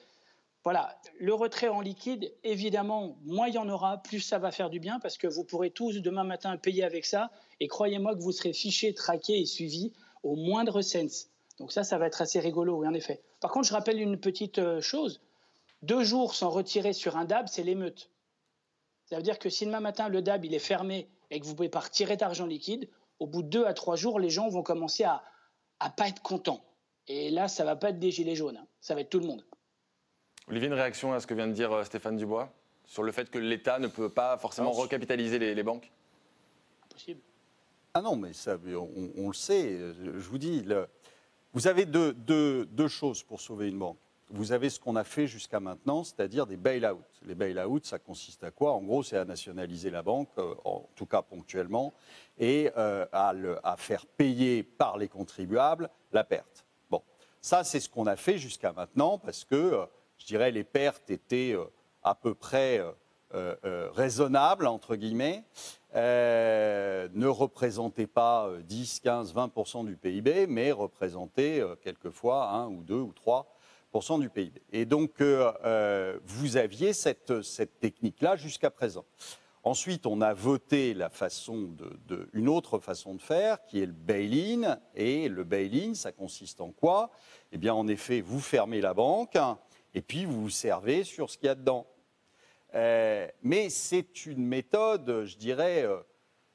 voilà, 0.63 0.98
le 1.20 1.36
retrait 1.36 1.68
en 1.68 1.80
liquide, 1.80 2.34
évidemment, 2.44 3.18
moins 3.24 3.50
il 3.50 3.53
y 3.53 3.58
en 3.60 3.70
aura, 3.70 4.01
plus 4.01 4.22
ça 4.22 4.39
va 4.39 4.50
faire 4.50 4.72
du 4.72 4.80
bien 4.80 5.00
parce 5.00 5.18
que 5.20 5.27
vous 5.27 5.44
pourrez 5.44 5.70
tous 5.70 6.01
demain 6.01 6.24
matin 6.24 6.58
payer 6.58 6.84
avec 6.84 7.06
ça 7.06 7.30
et 7.60 7.68
croyez-moi 7.68 8.15
que 8.15 8.22
vous 8.22 8.32
serez 8.32 8.53
fichés, 8.53 8.96
traqués 8.96 9.39
et 9.39 9.46
suivis 9.46 9.94
au 10.24 10.36
moindre 10.36 10.82
sens. 10.82 11.27
Donc 11.60 11.72
ça, 11.72 11.84
ça 11.84 12.00
va 12.00 12.08
être 12.08 12.24
assez 12.24 12.39
rigolo, 12.39 12.77
oui, 12.77 12.88
en 12.88 12.96
effet. 12.96 13.22
Par 13.42 13.51
contre, 13.51 13.68
je 13.68 13.74
rappelle 13.74 14.01
une 14.01 14.20
petite 14.20 14.58
euh, 14.58 14.82
chose. 14.82 15.22
Deux 15.84 16.04
jours 16.04 16.34
sans 16.34 16.50
retirer 16.50 16.94
sur 16.94 17.18
un 17.18 17.25
DAB, 17.25 17.48
c'est 17.48 17.63
l'émeute. 17.63 18.10
Ça 19.06 19.18
veut 19.18 19.22
dire 19.22 19.38
que 19.38 19.50
si 19.50 19.66
demain 19.66 19.82
matin, 19.82 20.08
le 20.08 20.22
DAB 20.22 20.46
il 20.46 20.54
est 20.54 20.60
fermé 20.60 21.10
et 21.30 21.40
que 21.40 21.46
vous 21.46 21.52
ne 21.52 21.58
pouvez 21.58 21.70
pas 21.70 21.82
retirer 21.82 22.16
d'argent 22.16 22.46
liquide, 22.46 22.90
au 23.20 23.28
bout 23.28 23.44
de 23.44 23.50
deux 23.50 23.66
à 23.66 23.74
trois 23.74 23.98
jours, 23.98 24.18
les 24.18 24.30
gens 24.30 24.48
vont 24.48 24.63
commencer 24.63 25.04
à 25.04 25.22
ne 25.84 25.90
pas 25.90 26.08
être 26.08 26.22
contents. 26.22 26.63
Et 27.08 27.30
là, 27.32 27.50
ça 27.50 27.63
ne 27.63 27.68
va 27.68 27.75
pas 27.75 27.90
être 27.90 28.00
des 28.00 28.12
gilets 28.12 28.36
jaunes, 28.36 28.56
hein. 28.56 28.68
ça 28.80 28.96
va 28.96 29.02
être 29.02 29.10
tout 29.10 29.20
le 29.20 29.28
monde. 29.28 29.46
Olivier, 30.48 30.68
une 30.68 30.74
réaction 30.74 31.12
à 31.12 31.20
ce 31.20 31.28
que 31.28 31.34
vient 31.34 31.48
de 31.48 31.54
dire 31.54 31.72
euh, 31.72 31.84
Stéphane 31.84 32.16
Dubois 32.16 32.50
sur 32.86 33.04
le 33.04 33.12
fait 33.12 33.30
que 33.30 33.38
l'État 33.38 33.78
ne 33.80 33.88
peut 33.88 34.10
pas 34.10 34.38
forcément 34.38 34.72
recapitaliser 34.72 35.38
les, 35.40 35.63
banques? 35.63 35.92
Impossible. 36.86 37.22
Ah 37.94 38.02
non, 38.02 38.16
mais 38.16 38.34
ça, 38.34 38.58
on, 39.18 39.28
le 39.28 39.34
sait. 39.34 39.78
Je 39.78 40.30
vous 40.30 40.38
dis, 40.38 40.66
vous 41.54 41.68
avez 41.68 41.86
deux, 41.86 42.13
deux, 42.13 42.88
choses 42.88 43.24
pour 43.24 43.40
sauver 43.40 43.68
une 43.68 43.80
banque. 43.80 43.98
Vous 44.34 44.52
avez 44.52 44.70
ce 44.70 44.80
qu'on 44.80 44.98
a 44.98 45.06
fait 45.06 45.28
jusqu'à 45.28 45.62
maintenant, 45.62 46.04
c'est-à-dire 46.04 46.46
des 46.46 46.58
bail-out. 46.58 47.06
Les 47.25 47.36
bail-out, 47.36 47.86
ça 47.86 48.00
consiste 48.00 48.44
à 48.44 48.52
quoi? 48.52 48.74
En 48.74 48.82
gros, 48.82 49.04
c'est 49.04 49.18
à 49.18 49.24
nationaliser 49.24 49.90
la 49.90 50.02
banque, 50.02 50.30
euh, 50.38 50.56
en 50.66 50.90
tout 50.96 51.06
cas 51.06 51.22
ponctuellement, 51.22 51.94
et 52.38 52.72
euh, 52.75 53.06
à, 53.13 53.75
faire 53.78 54.06
payer 54.06 54.63
par 54.63 54.98
les 54.98 55.08
contribuables 55.08 55.90
la 56.12 56.24
perte. 56.24 56.66
Bon, 56.90 57.02
ça, 57.40 57.63
c'est 57.63 57.80
ce 57.80 57.88
qu'on 57.88 58.08
a 58.08 58.16
fait 58.16 58.38
jusqu'à 58.38 58.74
maintenant 58.74 59.18
parce 59.18 59.46
que 59.46 59.88
je 60.24 60.28
dirais, 60.28 60.52
les 60.52 60.63
pertes 60.63 61.10
étaient 61.10 61.54
euh, 61.54 61.66
à 62.02 62.16
peu 62.16 62.34
près 62.34 62.80
euh, 62.80 63.56
euh, 63.66 63.90
raisonnables, 63.92 64.68
entre 64.68 64.96
guillemets, 64.96 65.44
ne 65.94 67.28
représentaient 67.28 68.08
pas 68.08 68.50
10, 68.63 69.02
15, 69.02 69.34
20% 69.34 69.86
du 69.86 69.98
PIB, 69.98 70.48
mais 70.48 70.72
représentaient 70.72 71.62
quelquefois 71.82 72.50
1 72.52 72.68
ou 72.70 72.84
2 72.84 72.96
ou 72.96 73.12
3 73.12 73.52
du 74.19 74.29
PIB. 74.29 74.62
Et 74.71 74.85
donc, 74.85 75.21
vous 75.21 76.57
aviez 76.57 76.93
cette, 76.93 77.33
technique-là 77.79 78.35
jusqu'à 78.35 78.71
présent. 78.71 79.05
Ensuite, 79.65 80.05
on 80.05 80.19
a 80.19 80.33
voté 80.33 80.93
une 82.33 82.50
autre 82.50 82.79
façon 82.79 83.15
de 83.15 83.21
faire, 83.21 83.63
qui 83.65 83.81
est 83.81 83.85
le 83.85 83.93
bail-in. 83.93 84.77
Et 84.93 85.29
le 85.29 85.43
bail-in, 85.45 85.93
ça 85.93 86.12
consiste 86.12 86.59
en 86.59 86.71
quoi? 86.71 87.12
Eh 87.53 87.57
bien, 87.57 87.73
en 87.73 87.88
effet, 87.88 88.19
vous 88.19 88.41
fermez 88.41 88.81
la 88.81 88.93
banque, 88.93 89.38
et 89.93 90.01
puis 90.01 90.25
vous 90.25 90.41
vous 90.41 90.50
servez 90.50 91.03
sur 91.03 91.29
ce 91.29 91.38
qu'il 91.38 91.47
y 91.47 91.50
a 91.50 91.55
dedans. 91.55 91.88
Euh, 92.75 93.27
mais 93.41 93.69
c'est 93.69 94.25
une 94.25 94.45
méthode, 94.45 95.23
je 95.25 95.38
dirais, 95.38 95.83
euh, 95.83 96.00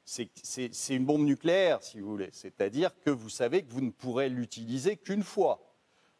c'est 0.03 0.95
une 0.95 1.05
bombe 1.05 1.23
nucléaire, 1.23 1.81
si 1.81 1.99
vous 1.99 2.09
voulez. 2.09 2.29
C'est-à-dire 2.31 2.91
que 2.99 3.09
vous 3.09 3.29
savez 3.29 3.63
que 3.63 3.71
vous 3.71 3.81
ne 3.81 3.91
pourrez 3.91 4.29
l'utiliser 4.29 4.97
qu'une 4.97 5.23
fois. 5.23 5.68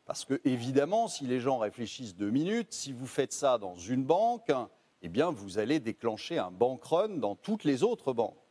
Parce 0.09 0.25
que, 0.25 0.41
évidemment, 0.43 1.07
si 1.07 1.25
les 1.25 1.39
gens 1.39 1.59
réfléchissent 1.59 2.15
deux 2.15 2.31
minutes, 2.31 2.73
si 2.73 2.93
vous 2.93 3.05
faites 3.05 3.31
ça 3.31 3.59
dans 3.59 3.75
une 3.75 4.03
banque, 4.03 4.51
eh 5.03 5.07
bien, 5.07 5.29
vous 5.29 5.59
allez 5.59 5.79
déclencher 5.79 6.39
un 6.39 6.49
bank 6.49 6.83
run 6.83 7.09
dans 7.09 7.35
toutes 7.35 7.63
les 7.63 7.83
autres 7.83 8.11
banques. 8.11 8.41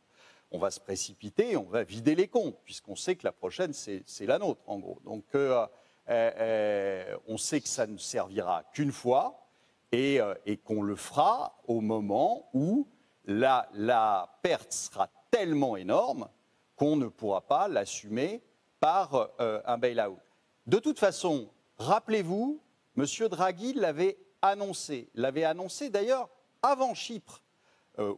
On 0.51 0.57
va 0.57 0.71
se 0.71 0.79
précipiter, 0.79 1.57
on 1.57 1.65
va 1.65 1.83
vider 1.83 2.15
les 2.15 2.29
comptes, 2.29 2.57
puisqu'on 2.63 2.95
sait 2.95 3.17
que 3.17 3.25
la 3.25 3.33
prochaine, 3.33 3.73
c'est 3.73 4.05
la 4.21 4.39
nôtre, 4.39 4.61
en 4.67 4.79
gros. 4.79 5.01
Donc, 5.03 5.25
euh, 5.35 5.67
euh, 6.07 6.31
euh, 6.37 7.17
on 7.27 7.37
sait 7.37 7.59
que 7.59 7.67
ça 7.67 7.87
ne 7.87 7.97
servira 7.97 8.63
qu'une 8.71 8.93
fois 8.93 9.45
et, 9.91 10.21
qu'on 10.63 10.81
le 10.81 10.95
fera 10.95 11.59
au 11.67 11.81
moment 11.81 12.49
où 12.53 12.87
la, 13.25 13.67
la 13.73 14.39
perte 14.43 14.71
sera 14.71 15.09
tellement 15.29 15.75
énorme 15.75 16.29
qu'on 16.77 16.95
ne 16.95 17.07
pourra 17.07 17.41
pas 17.41 17.67
l'assumer 17.67 18.41
par 18.79 19.27
un 19.39 19.77
bail-out. 19.77 20.19
De 20.67 20.79
toute 20.79 20.99
façon, 20.99 21.49
rappelez-vous, 21.77 22.61
M. 22.97 23.05
Draghi 23.29 23.73
l'avait 23.73 24.17
annoncé, 24.41 25.09
l'avait 25.15 25.43
annoncé 25.43 25.89
d'ailleurs 25.89 26.29
avant 26.61 26.93
Chypre, 26.93 27.43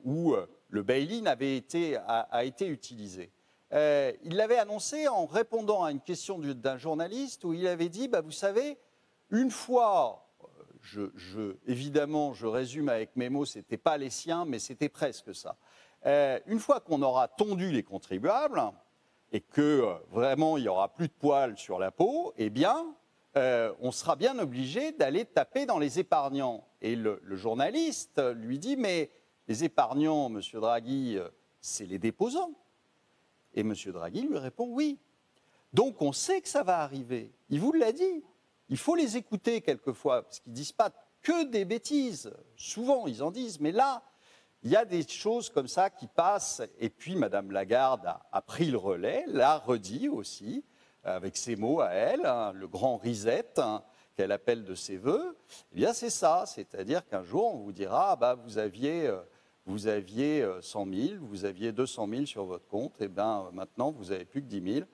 où 0.04 0.36
le 0.70 0.84
bail-in 0.84 1.26
avait 1.26 1.56
été, 1.58 1.98
a 1.98 2.44
été 2.44 2.68
utilisé. 2.68 3.32
Euh, 3.74 4.12
il 4.24 4.36
l'avait 4.36 4.58
annoncé 4.58 5.08
en 5.08 5.26
répondant 5.26 5.84
à 5.84 5.92
une 5.92 6.02
question 6.02 6.38
d'un 6.40 6.78
journaliste 6.78 7.46
où 7.46 7.54
il 7.54 7.68
avait 7.68 7.90
dit, 7.90 8.08
bah, 8.08 8.22
vous 8.22 8.32
savez, 8.32 8.78
une 9.30 9.50
fois, 9.50 10.28
je, 10.82 11.56
évidemment, 11.66 12.34
je 12.34 12.48
résume 12.48 12.90
avec 12.90 13.16
mes 13.16 13.30
mots, 13.30 13.46
ce 13.46 13.60
n'était 13.60 13.78
pas 13.78 13.98
les 13.98 14.10
siens, 14.10 14.44
mais 14.46 14.60
c'était 14.60 14.90
presque 14.90 15.34
ça. 15.34 15.56
Euh, 16.06 16.40
une 16.48 16.60
fois 16.60 16.80
qu'on 16.80 17.02
aura 17.02 17.28
tondu 17.28 17.72
les 17.72 17.84
contribuables 17.84 18.62
et 19.32 19.42
que 19.42 19.62
euh, 19.62 19.94
vraiment 20.10 20.58
il 20.58 20.64
n'y 20.64 20.68
aura 20.68 20.94
plus 20.94 21.08
de 21.08 21.14
poils 21.14 21.58
sur 21.58 21.80
la 21.80 21.92
peau, 21.92 22.34
eh 22.38 22.50
bien, 22.50 22.96
on 23.34 23.92
sera 23.92 24.18
bien 24.18 24.38
obligé 24.40 24.92
d'aller 24.92 25.24
taper 25.24 25.66
dans 25.66 25.80
les 25.80 26.00
épargnants. 26.00 26.68
Et 26.82 26.98
le, 26.98 27.22
journaliste 27.32 28.22
lui 28.36 28.60
dit, 28.60 28.76
mais 28.76 29.10
les 29.48 29.64
épargnants, 29.64 30.28
Monsieur 30.28 30.60
Draghi, 30.60 31.18
c'est 31.62 31.86
les 31.86 31.98
déposants. 31.98 32.52
Et 33.54 33.62
M. 33.62 33.74
Draghi 33.74 34.24
lui 34.24 34.38
répond 34.38 34.68
oui. 34.68 35.00
Donc 35.74 36.02
on 36.02 36.12
sait 36.12 36.42
que 36.42 36.50
ça 36.50 36.64
va 36.64 36.80
arriver. 36.80 37.32
Il 37.50 37.60
vous 37.60 37.72
l'a 37.72 37.92
dit. 37.92 38.24
il 38.70 38.78
faut 38.78 38.96
les 38.96 39.18
écouter 39.18 39.62
quelquefois, 39.62 40.24
parce 40.24 40.40
qu'ils 40.40 40.52
ne 40.52 40.58
disent 40.58 40.72
pas 40.72 40.92
que 41.22 41.46
des 41.46 41.66
bêtises. 41.66 42.34
Souvent, 42.56 43.08
ils 43.08 43.24
en 43.24 43.32
disent, 43.32 43.60
mais 43.60 43.72
là, 43.72 44.04
il 44.64 44.72
y 44.72 44.76
a 44.76 44.86
des 44.86 45.08
choses 45.08 45.50
comme 45.50 45.68
ça 45.68 45.90
qui 45.90 46.08
passent. 46.08 46.62
Et 46.80 46.90
puis, 46.90 47.16
Madame 47.16 47.52
Lagarde 47.52 48.06
a, 48.32 48.42
pris 48.42 48.66
le 48.66 48.78
relais, 48.78 49.26
l'a 49.28 49.58
redit 49.58 50.08
aussi, 50.10 50.64
avec 51.04 51.36
ses 51.36 51.56
mots 51.56 51.82
à 51.82 51.90
elle, 51.90 52.26
hein, 52.26 52.52
le 52.54 52.68
grand 52.68 52.98
reset 52.98 53.48
hein, 53.58 53.82
qu'elle 54.16 54.32
appelle 54.32 54.64
de 54.64 54.76
ses 54.76 54.98
voeux. 54.98 55.36
Eh 55.72 55.76
bien, 55.76 55.94
c'est 55.94 56.12
ça. 56.12 56.44
C'est-à-dire 56.46 57.08
qu'un 57.08 57.24
jour, 57.24 57.56
on 57.56 57.58
vous 57.58 57.72
dira, 57.72 58.12
ah, 58.12 58.16
bah, 58.16 58.36
vous 58.36 58.58
aviez. 58.58 59.08
Euh, 59.08 59.22
vous 59.68 59.86
aviez 59.86 60.44
100 60.60 60.88
euh, 60.88 61.08
000, 61.08 61.16
vous 61.22 61.46
aviez 61.46 61.72
200 61.72 62.08
000 62.10 62.26
sur 62.26 62.46
votre 62.46 62.68
compte, 62.68 63.00
et 63.00 63.08
bien 63.08 63.48
maintenant 63.54 63.92
vous 63.92 64.06
n'avez 64.06 64.26
plus 64.26 64.42
que 64.42 64.48
10 64.48 64.74
000. 64.74 64.86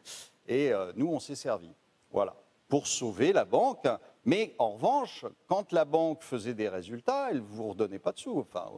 Et 0.47 0.73
euh, 0.73 0.91
nous, 0.97 1.07
on 1.07 1.19
s'est 1.21 1.35
servi. 1.35 1.71
Voilà. 2.11 2.35
Pour 2.67 2.85
sauver 2.85 3.31
la 3.31 3.45
banque. 3.45 3.87
Mais 4.25 4.55
en 4.59 4.71
revanche, 4.71 5.25
quand 5.47 5.71
la 5.71 5.85
banque 5.85 6.21
faisait 6.21 6.53
des 6.53 6.67
résultats, 6.67 7.29
elle 7.31 7.37
ne 7.37 7.41
vous 7.41 7.69
redonnait 7.69 7.97
pas 7.97 8.11
de 8.11 8.19
sous. 8.19 8.39
Enfin, 8.39 8.69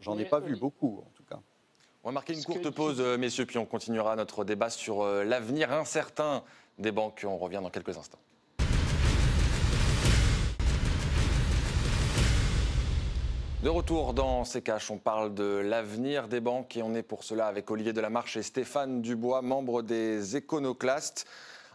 J'en 0.00 0.18
ai 0.18 0.24
pas 0.24 0.40
vu 0.40 0.56
beaucoup, 0.56 1.04
en 1.06 1.10
tout 1.14 1.24
cas. 1.24 1.40
On 2.04 2.10
va 2.10 2.12
marquer 2.12 2.32
une 2.32 2.44
courte 2.44 2.70
pause, 2.70 3.00
euh, 3.00 3.18
messieurs, 3.18 3.44
puis 3.44 3.58
on 3.58 3.66
continuera 3.66 4.14
notre 4.16 4.44
débat 4.44 4.70
sur 4.70 5.02
euh, 5.02 5.24
l'avenir 5.24 5.72
incertain 5.72 6.44
des 6.78 6.92
banques. 6.92 7.24
On 7.26 7.36
revient 7.36 7.60
dans 7.62 7.70
quelques 7.70 7.98
instants. 7.98 8.20
De 13.64 13.68
retour 13.68 14.14
dans 14.14 14.44
ces 14.44 14.62
caches, 14.62 14.92
on 14.92 14.98
parle 14.98 15.34
de 15.34 15.42
l'avenir 15.42 16.28
des 16.28 16.40
banques 16.40 16.76
et 16.76 16.82
on 16.82 16.94
est 16.94 17.02
pour 17.02 17.24
cela 17.24 17.48
avec 17.48 17.68
Olivier 17.70 17.92
Delamarche 17.92 18.36
et 18.36 18.44
Stéphane 18.44 19.02
Dubois, 19.02 19.42
membres 19.42 19.82
des 19.82 20.36
Éconoclastes. 20.36 21.26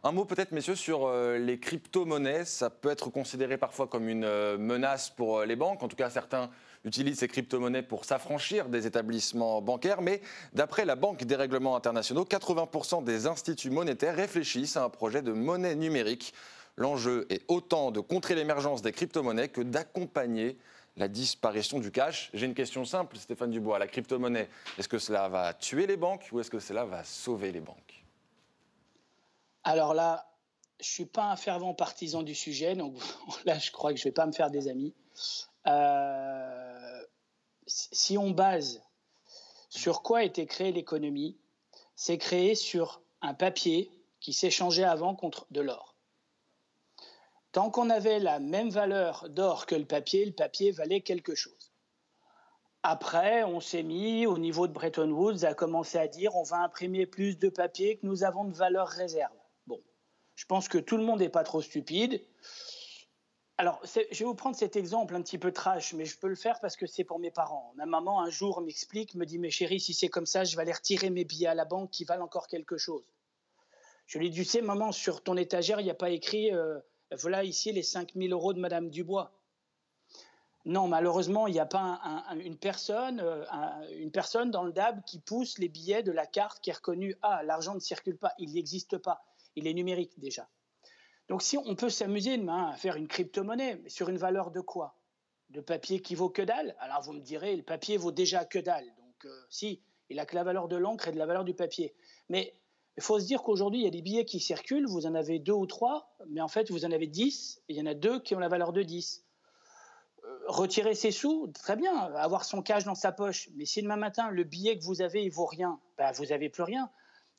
Un 0.05 0.13
mot 0.13 0.23
peut-être, 0.23 0.53
messieurs, 0.53 0.75
sur 0.75 1.05
euh, 1.05 1.37
les 1.37 1.59
crypto-monnaies. 1.59 2.45
Ça 2.45 2.69
peut 2.69 2.89
être 2.89 3.09
considéré 3.09 3.57
parfois 3.57 3.87
comme 3.87 4.07
une 4.07 4.57
menace 4.57 5.09
pour 5.09 5.41
les 5.43 5.57
banques. 5.57 5.83
En 5.83 5.89
tout 5.89 5.97
cas, 5.97 6.09
certains 6.09 6.49
utilise 6.85 7.19
ces 7.19 7.27
crypto-monnaies 7.27 7.83
pour 7.83 8.05
s'affranchir 8.05 8.69
des 8.69 8.87
établissements 8.87 9.61
bancaires. 9.61 10.01
Mais 10.01 10.21
d'après 10.53 10.85
la 10.85 10.95
Banque 10.95 11.23
des 11.23 11.35
règlements 11.35 11.75
internationaux, 11.75 12.25
80% 12.25 13.03
des 13.03 13.27
instituts 13.27 13.69
monétaires 13.69 14.15
réfléchissent 14.15 14.77
à 14.77 14.83
un 14.83 14.89
projet 14.89 15.21
de 15.21 15.31
monnaie 15.31 15.75
numérique. 15.75 16.33
L'enjeu 16.75 17.27
est 17.29 17.43
autant 17.47 17.91
de 17.91 17.99
contrer 17.99 18.35
l'émergence 18.35 18.81
des 18.81 18.91
crypto-monnaies 18.91 19.49
que 19.49 19.61
d'accompagner 19.61 20.57
la 20.97 21.07
disparition 21.07 21.79
du 21.79 21.91
cash. 21.91 22.29
J'ai 22.33 22.45
une 22.45 22.53
question 22.53 22.85
simple, 22.85 23.17
Stéphane 23.17 23.51
Dubois. 23.51 23.79
La 23.79 23.87
crypto-monnaie, 23.87 24.49
est-ce 24.77 24.87
que 24.87 24.99
cela 24.99 25.27
va 25.27 25.53
tuer 25.53 25.87
les 25.87 25.97
banques 25.97 26.27
ou 26.31 26.39
est-ce 26.39 26.51
que 26.51 26.59
cela 26.59 26.85
va 26.85 27.03
sauver 27.03 27.51
les 27.51 27.61
banques? 27.61 28.03
Alors 29.63 29.93
là, 29.93 30.27
je 30.79 30.89
ne 30.89 30.91
suis 30.91 31.05
pas 31.05 31.31
un 31.31 31.35
fervent 31.35 31.73
partisan 31.73 32.23
du 32.23 32.35
sujet, 32.35 32.75
donc 32.75 32.95
là, 33.45 33.57
je 33.57 33.71
crois 33.71 33.91
que 33.91 33.97
je 33.97 34.01
ne 34.03 34.09
vais 34.09 34.13
pas 34.13 34.25
me 34.25 34.33
faire 34.33 34.51
des 34.51 34.67
amis. 34.67 34.93
Euh, 35.65 36.72
si 37.67 38.17
on 38.17 38.31
base 38.31 38.81
sur 39.69 40.01
quoi 40.01 40.23
été 40.23 40.45
créée 40.45 40.71
l'économie, 40.71 41.37
c'est 41.95 42.17
créé 42.17 42.55
sur 42.55 43.01
un 43.21 43.33
papier 43.33 43.91
qui 44.19 44.33
s'échangeait 44.33 44.83
avant 44.83 45.15
contre 45.15 45.47
de 45.51 45.61
l'or. 45.61 45.95
Tant 47.51 47.69
qu'on 47.69 47.89
avait 47.89 48.19
la 48.19 48.39
même 48.39 48.69
valeur 48.69 49.29
d'or 49.29 49.65
que 49.65 49.75
le 49.75 49.85
papier, 49.85 50.25
le 50.25 50.31
papier 50.31 50.71
valait 50.71 51.01
quelque 51.01 51.35
chose. 51.35 51.71
Après, 52.81 53.43
on 53.43 53.61
s'est 53.61 53.83
mis 53.83 54.25
au 54.25 54.37
niveau 54.37 54.67
de 54.67 54.73
Bretton 54.73 55.09
Woods 55.09 55.45
à 55.45 55.53
commencer 55.53 55.97
à 55.97 56.07
dire 56.07 56.35
on 56.35 56.43
va 56.43 56.57
imprimer 56.63 57.05
plus 57.05 57.37
de 57.37 57.49
papier 57.49 57.97
que 57.97 58.05
nous 58.05 58.23
avons 58.23 58.43
de 58.43 58.53
valeur 58.53 58.87
réserve. 58.87 59.31
Bon, 59.67 59.79
je 60.35 60.45
pense 60.45 60.67
que 60.67 60.77
tout 60.77 60.97
le 60.97 61.03
monde 61.03 61.19
n'est 61.19 61.29
pas 61.29 61.43
trop 61.43 61.61
stupide. 61.61 62.21
Alors, 63.59 63.79
je 63.85 64.19
vais 64.19 64.25
vous 64.25 64.33
prendre 64.33 64.55
cet 64.55 64.75
exemple 64.75 65.15
un 65.15 65.21
petit 65.21 65.37
peu 65.37 65.51
trash, 65.51 65.93
mais 65.93 66.05
je 66.05 66.17
peux 66.17 66.27
le 66.27 66.35
faire 66.35 66.59
parce 66.59 66.75
que 66.75 66.87
c'est 66.87 67.03
pour 67.03 67.19
mes 67.19 67.29
parents. 67.29 67.71
Ma 67.75 67.85
maman, 67.85 68.21
un 68.21 68.29
jour, 68.31 68.61
m'explique, 68.61 69.13
me 69.13 69.25
dit 69.25 69.37
Mais 69.37 69.51
chérie, 69.51 69.79
si 69.79 69.93
c'est 69.93 70.09
comme 70.09 70.25
ça, 70.25 70.43
je 70.43 70.55
vais 70.55 70.63
aller 70.63 70.71
retirer 70.71 71.11
mes 71.11 71.23
billets 71.23 71.47
à 71.47 71.53
la 71.53 71.65
banque 71.65 71.91
qui 71.91 72.03
valent 72.03 72.25
encore 72.25 72.47
quelque 72.47 72.77
chose. 72.77 73.03
Je 74.07 74.17
lui 74.17 74.31
dit 74.31 74.39
Tu 74.39 74.45
sais, 74.45 74.61
maman, 74.61 74.91
sur 74.91 75.21
ton 75.21 75.37
étagère, 75.37 75.79
il 75.79 75.83
n'y 75.83 75.91
a 75.91 75.95
pas 75.95 76.09
écrit 76.09 76.51
euh, 76.51 76.79
Voilà 77.11 77.43
ici 77.43 77.71
les 77.71 77.83
5000 77.83 78.33
euros 78.33 78.53
de 78.53 78.59
Madame 78.59 78.89
Dubois. 78.89 79.31
Non, 80.65 80.87
malheureusement, 80.87 81.45
il 81.45 81.53
n'y 81.53 81.59
a 81.59 81.65
pas 81.67 82.01
une, 82.39 82.57
personne, 82.57 83.19
euh, 83.19 83.45
une 83.99 84.11
personne 84.11 84.49
dans 84.49 84.63
le 84.63 84.71
DAB 84.71 85.03
qui 85.03 85.19
pousse 85.19 85.59
les 85.59 85.67
billets 85.67 86.03
de 86.03 86.11
la 86.11 86.25
carte 86.25 86.59
qui 86.59 86.71
est 86.71 86.73
reconnue 86.73 87.15
Ah, 87.21 87.43
l'argent 87.43 87.75
ne 87.75 87.79
circule 87.79 88.17
pas, 88.17 88.31
il 88.39 88.53
n'existe 88.53 88.97
pas. 88.97 89.23
Il 89.55 89.67
est 89.67 89.73
numérique 89.73 90.17
déjà. 90.19 90.47
Donc 91.29 91.41
si 91.41 91.57
on 91.57 91.75
peut 91.75 91.89
s'amuser 91.89 92.37
demain 92.37 92.71
à 92.71 92.75
faire 92.75 92.95
une 92.95 93.07
crypto-monnaie, 93.07 93.79
mais 93.83 93.89
sur 93.89 94.09
une 94.09 94.17
valeur 94.17 94.51
de 94.51 94.61
quoi? 94.61 94.95
De 95.49 95.61
papier 95.61 96.01
qui 96.01 96.15
vaut 96.15 96.29
que 96.29 96.41
dalle? 96.41 96.75
Alors 96.79 97.01
vous 97.01 97.13
me 97.13 97.21
direz, 97.21 97.55
le 97.55 97.63
papier 97.63 97.97
vaut 97.97 98.11
déjà 98.11 98.45
que 98.45 98.59
dalle. 98.59 98.87
Donc 98.97 99.25
euh, 99.25 99.45
si, 99.49 99.81
il 100.09 100.19
a 100.19 100.25
que 100.25 100.35
la 100.35 100.43
valeur 100.43 100.67
de 100.67 100.75
l'encre 100.75 101.07
et 101.07 101.11
de 101.11 101.17
la 101.17 101.25
valeur 101.25 101.43
du 101.43 101.53
papier. 101.53 101.95
Mais 102.29 102.55
il 102.97 103.03
faut 103.03 103.19
se 103.19 103.25
dire 103.25 103.41
qu'aujourd'hui, 103.41 103.81
il 103.81 103.83
y 103.83 103.87
a 103.87 103.91
des 103.91 104.01
billets 104.01 104.25
qui 104.25 104.39
circulent, 104.39 104.85
vous 104.85 105.05
en 105.05 105.15
avez 105.15 105.39
deux 105.39 105.53
ou 105.53 105.65
trois, 105.65 106.15
mais 106.27 106.41
en 106.41 106.47
fait, 106.47 106.69
vous 106.69 106.85
en 106.85 106.91
avez 106.91 107.07
dix, 107.07 107.61
et 107.67 107.73
il 107.73 107.77
y 107.77 107.81
en 107.81 107.87
a 107.87 107.95
deux 107.95 108.19
qui 108.19 108.35
ont 108.35 108.39
la 108.39 108.49
valeur 108.49 108.71
de 108.71 108.83
dix. 108.83 109.25
Euh, 110.23 110.39
retirer 110.47 110.93
ses 110.93 111.11
sous, 111.11 111.47
très 111.47 111.75
bien, 111.75 111.95
avoir 112.15 112.45
son 112.45 112.61
cash 112.61 112.83
dans 112.83 112.95
sa 112.95 113.11
poche, 113.11 113.49
mais 113.55 113.65
si 113.65 113.81
demain 113.81 113.95
matin, 113.95 114.29
le 114.29 114.43
billet 114.43 114.77
que 114.77 114.83
vous 114.83 115.01
avez, 115.01 115.23
il 115.23 115.31
vaut 115.31 115.47
rien, 115.47 115.79
ben, 115.97 116.11
vous 116.11 116.25
n'avez 116.25 116.49
plus 116.49 116.63
rien. 116.63 116.91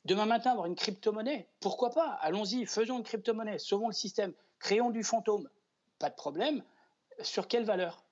Demain 0.05 0.27
matin, 0.27 0.51
avoir 0.51 0.67
une 0.67 0.75
crypto-monnaie, 0.75 1.49
pourquoi 1.59 1.89
pas? 1.89 2.11
Allons-y, 2.21 2.67
faisons 2.67 2.99
une 2.99 3.03
crypto-monnaie, 3.03 3.57
sauvons 3.57 3.87
le 3.87 3.93
système, 3.93 4.33
créons 4.59 4.91
du 4.91 5.03
fantôme. 5.03 5.49
Pas 5.97 6.11
de 6.11 6.15
problème. 6.15 6.63
Sur 7.21 7.47
quelle 7.47 7.65
valeur? 7.65 8.05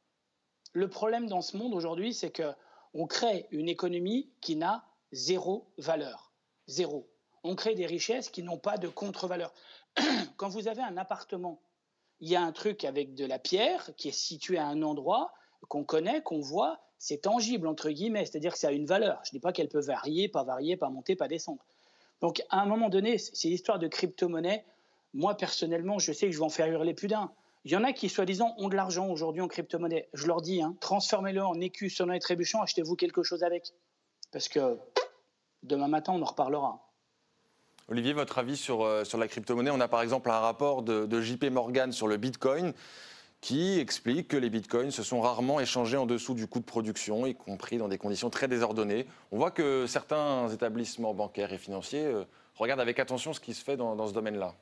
Le 0.71 0.89
problème 0.89 1.27
dans 1.27 1.41
ce 1.41 1.55
monde 1.55 1.75
aujourd'hui, 1.75 2.15
c'est 2.15 2.31
que 2.31 2.51
on 2.95 3.05
crée 3.05 3.47
une 3.51 3.69
économie 3.69 4.31
qui 4.41 4.55
n'a 4.55 4.85
zéro 5.11 5.67
valeur. 5.77 6.31
Zéro. 6.67 7.07
On 7.43 7.55
crée 7.55 7.75
des 7.75 7.85
richesses 7.85 8.29
qui 8.29 8.41
n'ont 8.41 8.57
pas 8.57 8.77
de 8.77 8.87
contre-valeur. 8.87 9.53
Quand 10.37 10.49
vous 10.49 10.67
avez 10.67 10.81
un 10.81 10.97
appartement, 10.97 11.61
il 12.21 12.29
y 12.29 12.35
a 12.35 12.41
un 12.41 12.51
truc 12.51 12.85
avec 12.85 13.13
de 13.13 13.25
la 13.25 13.37
pierre 13.37 13.91
qui 13.97 14.07
est 14.07 14.17
situé 14.17 14.57
à 14.57 14.65
un 14.65 14.81
endroit 14.81 15.31
qu'on 15.67 15.83
connaît, 15.83 16.21
qu'on 16.23 16.39
voit, 16.41 16.79
c'est 16.97 17.21
tangible, 17.21 17.67
entre 17.67 17.89
guillemets, 17.89 18.25
c'est-à-dire 18.25 18.53
que 18.53 18.59
ça 18.59 18.69
a 18.69 18.71
une 18.71 18.85
valeur. 18.85 19.19
Je 19.25 19.29
ne 19.29 19.33
dis 19.33 19.39
pas 19.39 19.53
qu'elle 19.53 19.69
peut 19.69 19.81
varier, 19.81 20.27
pas 20.27 20.43
varier, 20.43 20.75
pas 20.75 20.89
monter, 20.89 21.15
pas 21.15 21.27
descendre. 21.27 21.63
Donc, 22.23 22.41
à 22.49 22.61
un 22.61 22.65
moment 22.65 22.87
donné, 22.87 23.17
c'est 23.17 23.49
l'histoire 23.49 23.79
de 23.79 23.89
crypto-monnaie. 23.89 24.63
Moi, 25.13 25.35
personnellement, 25.35 25.99
je 25.99 26.13
sais 26.13 26.27
que 26.27 26.31
je 26.31 26.37
vais 26.37 26.45
en 26.45 26.49
faire 26.49 26.67
hurler 26.67 26.93
plus 26.93 27.09
d'un. 27.09 27.29
Il 27.65 27.71
y 27.73 27.75
en 27.75 27.83
a 27.83 27.91
qui, 27.91 28.07
soi-disant, 28.07 28.55
ont 28.57 28.69
de 28.69 28.77
l'argent 28.77 29.09
aujourd'hui 29.09 29.41
en 29.41 29.49
crypto-monnaie. 29.49 30.07
Je 30.13 30.25
leur 30.25 30.39
dis, 30.39 30.61
hein, 30.61 30.77
transformez-le 30.79 31.43
en 31.43 31.59
écu, 31.59 31.89
sonnant 31.89 32.13
et 32.13 32.19
trébuchant, 32.19 32.61
achetez-vous 32.61 32.95
quelque 32.95 33.23
chose 33.23 33.43
avec. 33.43 33.73
Parce 34.31 34.47
que 34.47 34.77
demain 35.63 35.89
matin, 35.89 36.13
on 36.15 36.21
en 36.21 36.25
reparlera. 36.25 36.89
Olivier, 37.89 38.13
votre 38.13 38.37
avis 38.37 38.55
sur, 38.55 38.85
euh, 38.85 39.03
sur 39.03 39.17
la 39.17 39.27
crypto-monnaie? 39.27 39.71
On 39.71 39.81
a 39.81 39.89
par 39.89 40.01
exemple 40.01 40.31
un 40.31 40.39
rapport 40.39 40.81
de 40.81 41.21
JP 41.21 41.43
Morgan 41.51 41.91
sur 41.91 42.07
le 42.07 42.15
Bitcoin 42.15 42.73
qui 43.43 43.77
explique 43.77 44.29
que 44.29 44.37
les 44.37 44.49
bitcoins 44.49 44.89
se 44.89 45.03
sont 45.03 45.19
rarement 45.19 45.59
échangés 45.59 45.97
en 45.97 46.05
dessous 46.05 46.33
du 46.33 46.47
coût 46.47 46.59
de 46.59 46.63
production, 46.63 47.25
y 47.25 47.35
compris 47.35 47.77
dans 47.77 47.89
des 47.89 47.97
conditions 47.97 48.29
très 48.29 48.47
désordonnées. 48.47 49.05
On 49.33 49.37
voit 49.37 49.51
que 49.51 49.85
certains 49.85 50.47
établissements 50.47 51.13
bancaires 51.13 51.51
et 51.51 51.57
financiers 51.57 52.05
euh, 52.05 52.23
regardent 52.55 52.79
avec 52.79 52.99
attention 52.99 53.33
ce 53.33 53.41
qui 53.41 53.53
se 53.53 53.61
fait 53.61 53.75
dans, 53.75 54.07
ce 54.07 54.13
domaine-là. 54.13 54.55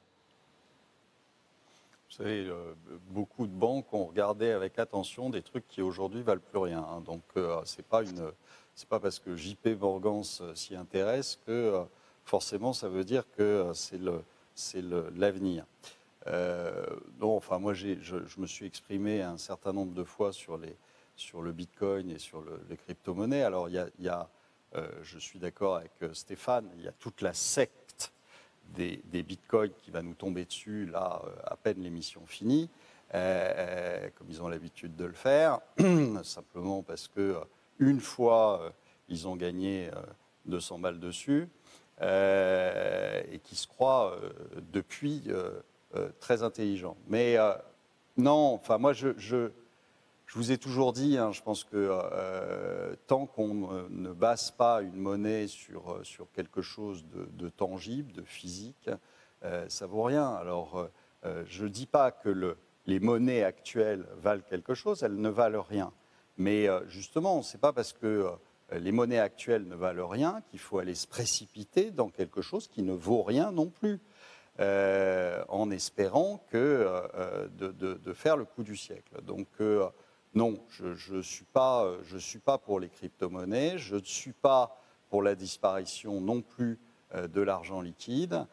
Vous 2.10 2.16
savez, 2.16 2.48
euh, 2.48 2.74
beaucoup 3.12 3.46
de 3.46 3.54
banques 3.54 3.94
ont 3.94 4.06
regardé 4.06 4.50
avec 4.50 4.80
attention 4.80 5.30
des 5.30 5.44
trucs 5.44 5.68
qui 5.68 5.84
aujourd'hui 5.84 6.24
valent 6.24 6.42
plus 6.50 6.58
rien. 6.58 6.80
Hein. 6.80 7.02
Donc, 7.06 7.22
euh, 7.38 7.62
c'est 7.66 7.86
pas 7.86 8.02
une, 8.02 8.32
c'est 8.74 8.90
pas 8.90 9.00
parce 9.00 9.20
que 9.20 9.36
JP 9.36 9.80
Morgan 9.80 10.24
s'y 10.56 10.76
intéresse 10.76 11.40
que 11.46 11.84
forcément 12.26 12.74
ça 12.74 12.90
veut 12.90 13.04
dire 13.04 13.26
que 13.38 13.70
c'est 13.76 14.02
le, 14.02 14.24
c'est 14.56 14.82
l'avenir. 15.16 15.66
Euh, 16.28 16.86
non, 17.20 17.36
enfin, 17.36 17.60
moi, 17.60 17.74
je, 17.74 17.96
me 18.38 18.46
suis 18.46 18.66
exprimé 18.66 19.22
un 19.22 19.38
certain 19.38 19.74
nombre 19.74 19.94
de 19.94 20.04
fois 20.04 20.32
sur, 20.34 20.58
les, 20.58 20.76
sur 21.16 21.42
le 21.42 21.52
Bitcoin 21.52 22.10
et 22.12 22.20
sur 22.20 22.44
les 22.70 22.78
crypto-monnaies. 22.78 23.44
Alors, 23.44 23.70
y 23.70 23.78
a, 23.78 24.30
euh, 24.76 24.88
je 25.04 25.18
suis 25.18 25.40
d'accord 25.40 25.78
avec 25.78 25.92
euh, 26.04 26.14
Stéphane, 26.14 26.70
il 26.78 26.84
y 26.84 26.88
a 26.88 26.94
toute 26.94 27.22
la 27.22 27.34
secte 27.34 28.14
des, 28.76 29.02
Bitcoins 29.24 29.74
qui 29.84 29.92
va 29.92 30.02
nous 30.02 30.14
tomber 30.14 30.46
dessus, 30.46 30.86
là, 30.86 31.22
à 31.44 31.58
peine 31.58 31.82
l'émission 31.84 32.26
finie, 32.26 32.70
comme 33.12 34.28
ils 34.30 34.42
ont 34.42 34.48
l'habitude 34.48 34.96
de 34.96 35.04
le 35.04 35.14
faire, 35.14 35.60
simplement 36.24 36.82
parce 36.82 37.10
que 37.10 37.36
une 37.80 38.00
fois, 38.00 38.72
ils 39.10 39.28
ont 39.28 39.36
gagné 39.36 39.90
200 40.46 40.80
balles 40.80 41.02
dessus, 41.02 41.50
et 42.02 43.40
qui 43.44 43.56
se 43.58 43.68
croient 43.68 44.18
depuis 44.72 45.24
euh, 45.28 45.62
très 46.20 46.44
intelligent. 46.44 46.96
Mais 47.08 47.38
euh, 47.38 47.54
non, 48.18 48.54
enfin 48.54 48.78
moi 48.78 48.94
je, 48.94 49.10
je, 49.18 49.50
vous 50.34 50.52
ai 50.52 50.58
toujours 50.58 50.94
dit, 50.94 51.18
hein, 51.18 51.32
je 51.32 51.42
pense 51.42 51.64
que 51.64 51.76
euh, 51.76 52.96
tant 53.08 53.26
qu'on 53.26 53.88
ne 53.90 54.12
base 54.14 54.52
pas 54.52 54.82
une 54.82 54.96
monnaie 54.96 55.48
sur, 55.48 56.00
sur 56.04 56.32
quelque 56.32 56.62
chose 56.62 57.06
de, 57.14 57.50
tangible, 57.50 58.12
de 58.14 58.24
physique, 58.24 58.90
ça 59.68 59.88
vaut 59.88 60.04
rien. 60.04 60.30
Alors 60.30 60.88
je 61.24 61.64
ne 61.64 61.70
dis 61.70 61.88
pas 61.88 62.12
que 62.12 62.56
les 62.86 63.00
monnaies 63.00 63.44
actuelles 63.44 64.06
valent 64.18 64.44
quelque 64.48 64.74
chose, 64.74 65.04
elles 65.04 65.20
ne 65.20 65.30
valent 65.30 65.64
rien. 65.64 65.92
Mais 66.38 66.68
justement, 66.88 67.42
ce 67.42 67.58
n'est 67.58 67.60
pas 67.60 67.74
parce 67.74 67.92
que 67.92 68.30
les 68.72 68.92
monnaies 68.92 69.20
actuelles 69.20 69.68
ne 69.68 69.76
valent 69.76 70.08
rien 70.08 70.42
qu'il 70.50 70.60
faut 70.60 70.80
aller 70.80 70.96
se 70.96 71.08
précipiter 71.08 71.92
dans 71.92 72.10
quelque 72.10 72.42
chose 72.42 72.68
qui 72.68 72.84
ne 72.84 72.94
vaut 72.94 73.24
rien 73.24 73.52
non 73.52 73.68
plus. 73.68 74.00
Euh, 74.62 75.44
en 75.48 75.72
espérant 75.72 76.46
que, 76.52 76.58
euh, 76.58 77.02
euh, 77.16 77.98
de, 77.98 78.14
faire 78.14 78.38
le 78.38 78.46
coup 78.46 78.64
du 78.64 78.76
siècle. 78.76 79.22
Donc 79.24 79.48
non, 80.36 80.60
je 80.70 81.16
ne 81.16 81.22
suis, 81.22 81.46
pas, 81.46 81.92
je 82.04 82.18
suis 82.18 82.40
pas 82.40 82.58
pour 82.58 82.80
les 82.80 82.90
crypto-monnaies, 82.90 83.78
je 83.78 83.96
ne 83.96 84.04
suis 84.04 84.34
pas 84.34 84.78
pour 85.10 85.24
la 85.24 85.36
disparition 85.36 86.22
non 86.22 86.42
plus 86.42 86.80
de 87.14 87.42
l'argent 87.42 87.82
liquide. 87.82 88.46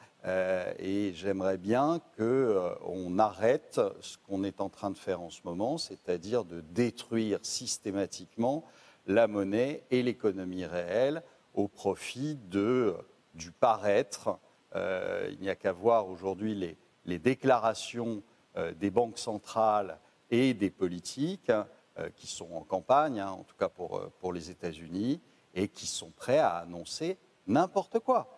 et 0.78 1.12
j'aimerais 1.14 1.58
bien 1.58 2.00
qu'on 2.16 3.18
arrête 3.18 3.80
ce 4.00 4.16
qu'on 4.26 4.42
est 4.44 4.60
en 4.60 4.68
train 4.68 4.90
de 4.90 4.98
faire 4.98 5.20
en 5.20 5.30
ce 5.30 5.40
moment, 5.44 5.78
c'est-à-dire 5.78 6.44
de 6.44 6.62
détruire 6.72 7.38
systématiquement 7.42 8.64
la 9.06 9.28
monnaie 9.28 9.84
et 9.90 10.02
l'économie 10.02 10.64
réelle 10.64 11.22
au 11.54 11.68
profit 11.68 12.36
du 12.36 13.52
paraître 13.60 14.38
euh, 14.76 15.28
il 15.32 15.40
n'y 15.40 15.48
a 15.48 15.54
qu'à 15.54 15.72
voir 15.72 16.08
aujourd'hui 16.08 16.76
les, 17.06 17.18
déclarations 17.18 18.22
euh, 18.56 18.72
des 18.74 18.90
banques 18.90 19.18
centrales 19.18 19.98
et 20.30 20.52
des 20.52 20.70
politiques 20.70 21.50
euh, 21.50 22.10
qui 22.16 22.26
sont 22.26 22.52
en 22.52 22.60
campagne, 22.60 23.18
hein, 23.18 23.30
en 23.30 23.44
tout 23.44 23.56
cas 23.58 23.68
pour, 23.68 24.32
les 24.32 24.50
États-Unis, 24.50 25.20
et 25.54 25.68
qui 25.68 25.86
sont 25.86 26.10
prêts 26.10 26.38
à 26.38 26.56
annoncer 26.58 27.18
n'importe 27.46 27.98
quoi. 28.00 28.28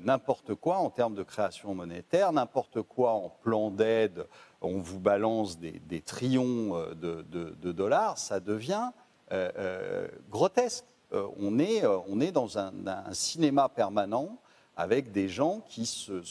n'importe 0.00 0.54
quoi 0.54 0.76
en 0.76 0.90
termes 0.90 1.16
de 1.16 1.24
création 1.24 1.74
monétaire, 1.74 2.32
n'importe 2.32 2.82
quoi 2.82 3.12
en 3.12 3.28
plan 3.28 3.70
d'aide, 3.70 4.28
on 4.60 4.78
vous 4.78 5.00
balance 5.00 5.58
des, 5.58 6.00
trillions 6.00 6.78
de, 6.94 7.72
dollars, 7.72 8.18
ça 8.18 8.38
devient 8.38 8.90
grotesque. 10.30 10.84
on, 11.10 11.58
est, 11.58 12.32
dans 12.32 12.58
un 12.58 13.12
cinéma 13.12 13.68
permanent 13.68 14.38
avec 14.76 15.12
des 15.12 15.28
gens 15.28 15.60
qui 15.68 15.86
se, 15.86 16.22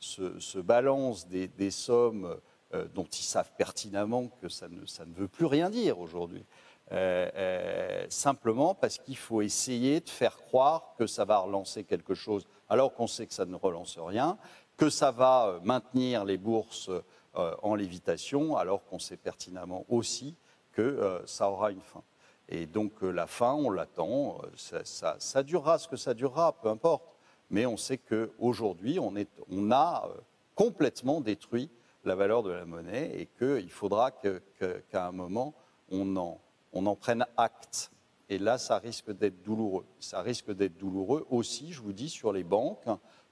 se, 0.00 0.58
balancent 0.58 1.26
des, 1.28 1.70
sommes 1.70 2.38
euh, 2.74 2.86
dont 2.94 3.04
ils 3.04 3.24
savent 3.24 3.50
pertinemment 3.56 4.28
que 4.40 4.48
ça 4.48 4.68
ne, 4.68 5.14
veut 5.14 5.28
plus 5.28 5.46
rien 5.46 5.70
dire 5.70 5.98
aujourd'hui. 5.98 6.44
Euh, 6.92 7.30
euh, 7.36 8.06
simplement 8.08 8.74
parce 8.74 8.98
qu'il 8.98 9.16
faut 9.16 9.42
essayer 9.42 10.00
de 10.00 10.08
faire 10.08 10.38
croire 10.38 10.94
que 10.98 11.06
ça 11.06 11.24
va 11.24 11.38
relancer 11.38 11.84
quelque 11.84 12.14
chose, 12.14 12.46
alors 12.68 12.94
qu'on 12.94 13.06
sait 13.06 13.26
que 13.26 13.34
ça 13.34 13.46
ne 13.46 13.54
relance 13.54 13.98
rien, 13.98 14.38
que 14.76 14.90
ça 14.90 15.10
va 15.10 15.60
maintenir 15.62 16.24
les 16.24 16.38
bourses 16.38 16.90
en 17.34 17.76
lévitation, 17.76 18.56
alors 18.56 18.84
qu'on 18.86 18.98
sait 18.98 19.16
pertinemment 19.16 19.84
aussi 19.88 20.34
que 20.72 21.22
ça 21.26 21.48
aura 21.48 21.70
une 21.70 21.80
fin. 21.80 22.02
Et 22.48 22.66
donc 22.66 23.02
la 23.02 23.28
fin, 23.28 23.52
on 23.52 23.70
l'attend, 23.70 24.38
ça, 24.56 25.42
durera 25.44 25.78
ce 25.78 25.86
que 25.86 25.96
ça 25.96 26.12
durera, 26.12 26.52
peu 26.60 26.68
importe 26.68 27.04
mais 27.50 27.66
on 27.66 27.76
sait 27.76 27.98
qu'aujourd'hui, 27.98 28.98
on, 28.98 29.12
on 29.50 29.70
a 29.70 30.08
euh, 30.08 30.20
complètement 30.54 31.20
détruit 31.20 31.70
la 32.04 32.14
valeur 32.14 32.42
de 32.42 32.50
la 32.50 32.64
monnaie 32.64 33.10
et 33.14 33.26
qu'il 33.26 33.70
faudra 33.70 34.10
qu'à 34.10 35.06
un 35.06 35.12
moment, 35.12 35.54
on 35.90 36.16
en, 36.16 36.40
on 36.72 36.86
en 36.86 36.96
prenne 36.96 37.26
acte. 37.36 37.90
Et 38.28 38.38
là, 38.38 38.58
ça 38.58 38.78
risque 38.78 39.10
d'être 39.10 39.42
douloureux. 39.42 39.84
Ça 39.98 40.22
risque 40.22 40.52
d'être 40.52 40.78
douloureux 40.78 41.26
aussi, 41.30 41.72
je 41.72 41.82
vous 41.82 41.92
dis, 41.92 42.08
sur 42.08 42.32
les 42.32 42.44
banques, 42.44 42.84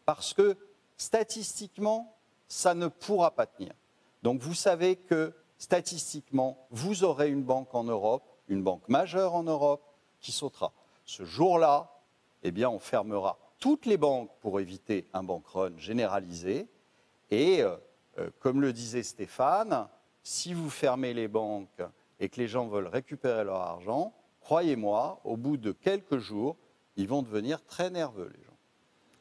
parce 0.05 0.35
que 0.35 0.57
statistiquement, 0.97 2.17
ça 2.49 2.75
ne 2.75 2.89
pourra 2.89 3.31
pas 3.31 3.47
tenir. 3.47 3.73
Donc 4.23 4.41
vous 4.41 4.55
savez 4.55 4.97
que 4.97 5.33
statistiquement, 5.59 6.67
vous 6.71 7.05
aurez 7.05 7.31
une 7.31 7.43
banque 7.43 7.75
en 7.75 7.85
Europe, 7.85 8.25
une 8.49 8.63
banque 8.63 8.89
majeure 8.89 9.35
en 9.35 9.45
Europe, 9.45 9.83
qui 10.21 10.33
sautera. 10.33 10.73
Ce 11.05 11.25
jour-là, 11.25 12.03
eh 12.43 12.51
bien, 12.51 12.69
on 12.69 12.79
fermera 12.79 13.39
toutes 13.59 13.87
les 13.87 13.97
banques 13.97 14.31
pour 14.41 14.61
éviter 14.61 15.07
un 15.13 15.23
bank 15.23 15.47
run 15.47 15.77
généralisé. 15.79 16.69
Et 17.31 17.63
euh, 17.63 17.77
euh, 18.19 18.31
comme 18.41 18.61
le 18.61 18.73
disait 18.73 19.03
Stéphane, 19.03 19.89
si 20.23 20.55
vous 20.55 20.71
fermez 20.71 21.15
les 21.15 21.29
banques 21.29 21.83
et 22.21 22.29
que 22.29 22.41
les 22.41 22.49
gens 22.49 22.67
veulent 22.67 22.87
récupérer 22.87 23.45
leur 23.45 23.61
argent, 23.61 24.15
croyez-moi, 24.41 25.21
au 25.25 25.37
bout 25.37 25.57
de 25.57 25.73
quelques 25.73 26.19
jours, 26.19 26.57
ils 26.97 27.09
vont 27.09 27.23
devenir 27.23 27.65
très 27.65 27.91
nerveux, 27.91 28.31
les 28.37 28.45
gens. 28.45 28.57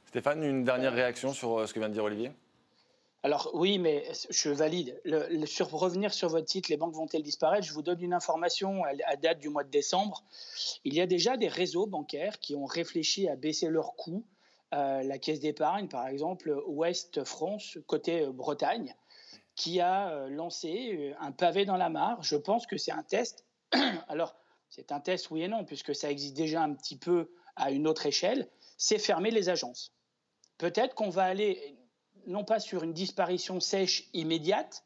Stéphane, 0.05 0.43
une 0.43 0.63
dernière 0.63 0.93
réaction 0.93 1.33
sur 1.33 1.59
euh, 1.59 1.67
ce 1.67 1.73
que 1.73 1.79
vient 1.79 1.89
de 1.89 1.93
dire 1.93 2.03
Olivier? 2.03 2.31
Alors 3.27 3.51
oui, 3.53 3.77
mais 3.77 4.09
je 4.29 4.49
valide. 4.49 5.01
sur, 5.47 5.69
revenir 5.69 6.13
sur 6.13 6.29
votre 6.29 6.45
titre, 6.45 6.69
les 6.69 6.77
banques 6.77 6.93
vont-elles 6.93 7.23
disparaître 7.23 7.67
Je 7.67 7.73
vous 7.73 7.81
donne 7.81 8.01
une 8.01 8.13
information 8.13 8.85
à, 8.85 9.17
date 9.17 9.39
du 9.39 9.49
mois 9.49 9.65
de 9.65 9.69
décembre. 9.69 10.23
Il 10.85 10.93
y 10.93 11.01
a 11.01 11.07
déjà 11.07 11.35
des 11.35 11.49
réseaux 11.49 11.87
bancaires 11.87 12.39
qui 12.39 12.55
ont 12.55 12.63
réfléchi 12.63 13.27
à 13.27 13.35
baisser 13.35 13.67
leurs 13.67 13.97
coûts. 13.97 14.25
Euh, 14.73 15.03
la 15.03 15.17
caisse 15.17 15.41
d'épargne, 15.41 15.89
par 15.89 16.07
exemple, 16.07 16.57
Ouest 16.67 17.25
France, 17.25 17.77
côté 17.85 18.21
euh, 18.21 18.31
Bretagne, 18.31 18.95
qui 19.55 19.81
a 19.81 20.09
euh, 20.09 20.29
lancé 20.29 21.13
un 21.19 21.33
pavé 21.33 21.65
dans 21.65 21.75
la 21.75 21.89
mare. 21.89 22.23
Je 22.23 22.37
pense 22.37 22.65
que 22.65 22.77
c'est 22.77 22.93
un 22.93 23.03
test. 23.03 23.45
Alors, 24.07 24.37
c'est 24.69 24.93
un 24.93 25.01
test, 25.01 25.31
oui 25.31 25.41
et 25.41 25.49
non, 25.49 25.65
puisque 25.65 25.93
ça 25.93 26.09
existe 26.09 26.37
déjà 26.37 26.61
un 26.61 26.73
petit 26.73 26.97
peu 26.97 27.29
à 27.57 27.71
une 27.71 27.87
autre 27.87 28.05
échelle. 28.05 28.47
C'est 28.77 28.99
fermer 28.99 29.31
les 29.31 29.49
agences. 29.49 29.91
Peut-être 30.57 30.95
qu'on 30.95 31.09
va 31.09 31.25
aller 31.25 31.77
non 32.27 32.43
pas 32.43 32.59
sur 32.59 32.83
une 32.83 32.93
disparition 32.93 33.59
sèche 33.59 34.09
immédiate, 34.13 34.83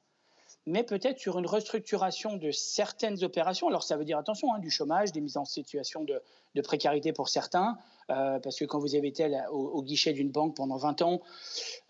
mais 0.65 0.84
peut-être 0.84 1.19
sur 1.19 1.39
une 1.39 1.47
restructuration 1.47 2.38
de 2.38 2.51
certaines 2.51 3.23
opérations. 3.23 3.67
Alors 3.67 3.84
ça 3.84 3.97
veut 3.97 4.06
dire 4.06 4.17
attention, 4.17 4.54
hein, 4.54 4.60
du 4.60 4.69
chômage, 4.69 5.12
des 5.12 5.21
mises 5.21 5.38
en 5.38 5.45
situation 5.45 6.04
de, 6.04 6.21
précarité 6.62 7.13
pour 7.13 7.30
certains, 7.30 7.77
euh, 8.10 8.39
parce 8.39 8.58
que 8.60 8.65
quand 8.65 8.77
vous 8.77 8.95
avez 8.95 9.08
été 9.08 9.27
au, 9.51 9.82
guichet 9.82 10.13
d'une 10.13 10.30
banque 10.30 10.56
pendant 10.56 10.77
20 10.77 11.01
ans, 11.01 11.21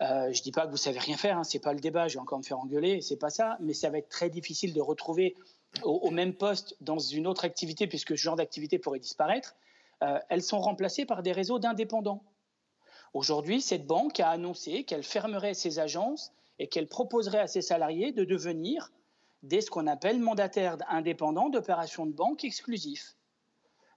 euh, 0.00 0.32
je 0.32 0.38
ne 0.38 0.42
dis 0.42 0.52
pas 0.52 0.66
que 0.66 0.70
vous 0.70 0.76
savez 0.76 0.98
rien 0.98 1.16
faire, 1.16 1.38
hein, 1.38 1.44
c'est 1.44 1.58
pas 1.58 1.74
le 1.74 1.80
débat, 1.80 2.08
je 2.08 2.14
vais 2.14 2.20
encore 2.20 2.38
me 2.38 2.44
faire 2.44 2.58
engueuler, 2.58 3.00
c'est 3.00 3.18
pas 3.18 3.30
ça, 3.30 3.58
mais 3.60 3.74
ça 3.74 3.90
va 3.90 3.98
être 3.98 4.08
très 4.08 4.30
difficile 4.30 4.72
de 4.72 4.80
retrouver 4.80 5.36
au, 5.82 6.10
même 6.10 6.34
poste 6.34 6.76
dans 6.80 6.98
une 6.98 7.26
autre 7.26 7.44
activité, 7.44 7.86
puisque 7.86 8.16
ce 8.16 8.22
genre 8.22 8.36
d'activité 8.36 8.78
pourrait 8.78 8.98
disparaître. 8.98 9.56
Euh, 10.02 10.18
elles 10.28 10.42
sont 10.42 10.60
remplacées 10.60 11.06
par 11.06 11.22
des 11.22 11.32
réseaux 11.32 11.58
d'indépendants. 11.58 12.22
Aujourd'hui, 13.14 13.60
cette 13.60 13.86
banque 13.86 14.20
a 14.20 14.30
annoncé 14.30 14.84
qu'elle 14.84 15.02
fermerait 15.02 15.54
ses 15.54 15.78
agences 15.78 16.32
et 16.58 16.68
qu'elle 16.68 16.88
proposerait 16.88 17.40
à 17.40 17.46
ses 17.46 17.62
salariés 17.62 18.12
de 18.12 18.24
devenir 18.24 18.90
des 19.42 19.60
ce 19.60 19.70
qu'on 19.70 19.86
appelle 19.86 20.18
mandataires 20.18 20.78
indépendants 20.88 21.48
d'opérations 21.48 22.06
de 22.06 22.12
banque 22.12 22.44
exclusifs. 22.44 23.16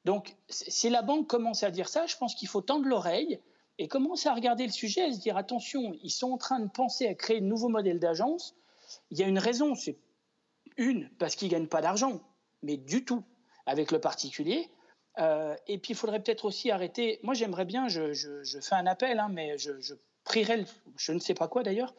Donc, 0.03 0.35
si 0.49 0.89
la 0.89 1.01
banque 1.01 1.27
commence 1.27 1.63
à 1.63 1.71
dire 1.71 1.89
ça, 1.89 2.05
je 2.05 2.17
pense 2.17 2.35
qu'il 2.35 2.47
faut 2.47 2.61
tendre 2.61 2.87
l'oreille 2.87 3.39
et 3.77 3.87
commencer 3.87 4.29
à 4.29 4.33
regarder 4.33 4.65
le 4.65 4.71
sujet 4.71 5.09
et 5.09 5.13
se 5.13 5.19
dire 5.19 5.37
attention, 5.37 5.93
ils 6.03 6.11
sont 6.11 6.31
en 6.31 6.37
train 6.37 6.59
de 6.59 6.69
penser 6.69 7.07
à 7.07 7.15
créer 7.15 7.41
de 7.41 7.45
nouveaux 7.45 7.69
modèles 7.69 7.99
d'agence. 7.99 8.55
Il 9.11 9.17
y 9.17 9.23
a 9.23 9.27
une 9.27 9.39
raison, 9.39 9.75
c'est 9.75 9.97
une, 10.77 11.09
parce 11.17 11.35
qu'ils 11.35 11.47
ne 11.47 11.53
gagnent 11.53 11.67
pas 11.67 11.81
d'argent, 11.81 12.21
mais 12.61 12.77
du 12.77 13.03
tout 13.05 13.23
avec 13.65 13.91
le 13.91 13.99
particulier. 13.99 14.69
Euh, 15.19 15.55
et 15.67 15.77
puis, 15.77 15.93
il 15.93 15.95
faudrait 15.95 16.21
peut-être 16.21 16.45
aussi 16.45 16.71
arrêter. 16.71 17.19
Moi, 17.23 17.33
j'aimerais 17.33 17.65
bien, 17.65 17.87
je, 17.87 18.13
fais 18.61 18.75
un 18.75 18.87
appel, 18.87 19.19
hein, 19.19 19.29
mais 19.31 19.57
je, 19.57 19.93
prierais, 20.23 20.65
je 20.97 21.11
ne 21.11 21.19
sais 21.19 21.33
pas 21.33 21.47
quoi 21.47 21.63
d'ailleurs, 21.63 21.93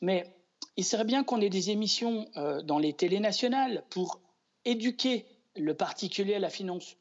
mais 0.00 0.34
il 0.76 0.84
serait 0.84 1.04
bien 1.04 1.24
qu'on 1.24 1.40
ait 1.40 1.50
des 1.50 1.70
émissions 1.70 2.28
euh, 2.36 2.62
dans 2.62 2.78
les 2.78 2.92
télés 2.92 3.20
nationales 3.20 3.84
pour 3.90 4.20
éduquer 4.64 5.26
le 5.56 5.74
particulier 5.74 6.34
à 6.34 6.38
la 6.38 6.50
finance. 6.50 6.96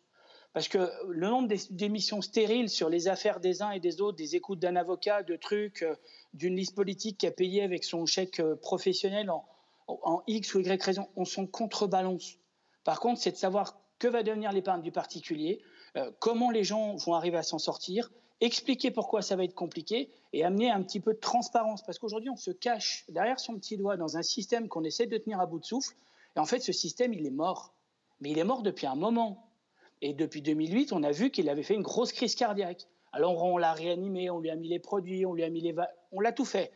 Parce 0.54 0.68
que 0.68 0.90
le 1.08 1.28
nombre 1.28 1.54
d'émissions 1.70 2.22
stériles 2.22 2.70
sur 2.70 2.90
les 2.90 3.08
affaires 3.08 3.40
des 3.40 3.62
uns 3.62 3.70
et 3.70 3.80
des 3.80 4.02
autres, 4.02 4.18
des 4.18 4.36
écoutes 4.36 4.60
d'un 4.60 4.76
avocat, 4.76 5.22
de 5.22 5.36
trucs, 5.36 5.84
euh, 5.84 5.96
d'une 6.34 6.56
liste 6.56 6.76
politique 6.76 7.20
qui 7.20 7.28
a 7.28 7.32
payé 7.32 7.62
avec 7.62 7.84
son 7.84 8.06
chèque 8.06 8.42
professionnel 8.62 9.30
en, 9.30 9.46
en 9.88 10.24
X 10.28 10.56
ou 10.56 10.60
Y 10.60 10.82
raison, 10.82 11.08
on 11.16 11.26
s'en 11.26 11.46
contrebalance. 11.46 12.38
Par 12.84 13.00
contre, 13.00 13.22
c'est 13.22 13.32
de 13.32 13.38
savoir 13.38 13.79
que 14.00 14.08
va 14.08 14.24
devenir 14.24 14.52
l'épargne 14.52 14.82
du 14.82 14.92
particulier, 14.92 15.62
euh, 15.96 16.12
comment 16.20 16.50
les 16.50 16.64
gens 16.64 16.96
vont 16.96 17.14
arriver 17.14 17.38
à 17.38 17.44
s'en 17.44 17.60
sortir, 17.60 18.12
expliquer 18.42 18.92
pourquoi 18.92 19.22
ça 19.22 19.36
va 19.36 19.44
être 19.44 19.54
compliqué 19.54 20.10
et 20.34 20.44
amener 20.44 20.72
un 20.72 20.82
petit 20.82 21.00
peu 21.00 21.14
de 21.14 21.20
transparence. 21.20 21.84
Parce 21.84 22.00
qu'aujourd'hui, 22.00 22.30
on 22.30 22.38
se 22.38 22.52
cache 22.52 23.06
derrière 23.10 23.40
son 23.40 23.56
petit 23.58 23.78
doigt 23.78 23.98
dans 23.98 24.18
un 24.18 24.24
système 24.24 24.68
qu'on 24.70 24.84
essaie 24.84 25.08
de 25.08 25.18
tenir 25.18 25.40
à 25.40 25.46
bout 25.46 25.60
de 25.60 25.66
souffle. 25.66 25.96
Et 26.36 26.40
en 26.40 26.46
fait, 26.46 26.60
ce 26.60 26.72
système, 26.72 27.14
il 27.14 27.26
est 27.26 27.32
mort. 27.32 27.74
Mais 28.22 28.32
il 28.32 28.40
est 28.40 28.44
mort 28.44 28.64
depuis 28.64 28.88
un 28.88 28.96
moment. 28.96 29.50
Et 30.02 30.14
depuis 30.14 30.42
2008, 30.42 30.94
on 30.94 31.04
a 31.04 31.12
vu 31.12 31.30
qu'il 31.30 31.50
avait 31.50 31.64
fait 31.64 31.74
une 31.74 31.82
grosse 31.82 32.14
crise 32.14 32.36
cardiaque. 32.36 32.88
Alors 33.12 33.44
on 33.44 33.58
l'a 33.58 33.74
réanimé, 33.74 34.30
on 34.30 34.40
lui 34.40 34.50
a 34.50 34.56
mis 34.56 34.70
les 34.70 34.80
produits, 34.80 35.26
on 35.26 35.34
lui 35.34 35.44
a 35.44 35.50
mis 35.50 35.62
les... 35.62 35.76
On 36.12 36.22
l'a 36.22 36.32
tout 36.32 36.46
fait. 36.46 36.72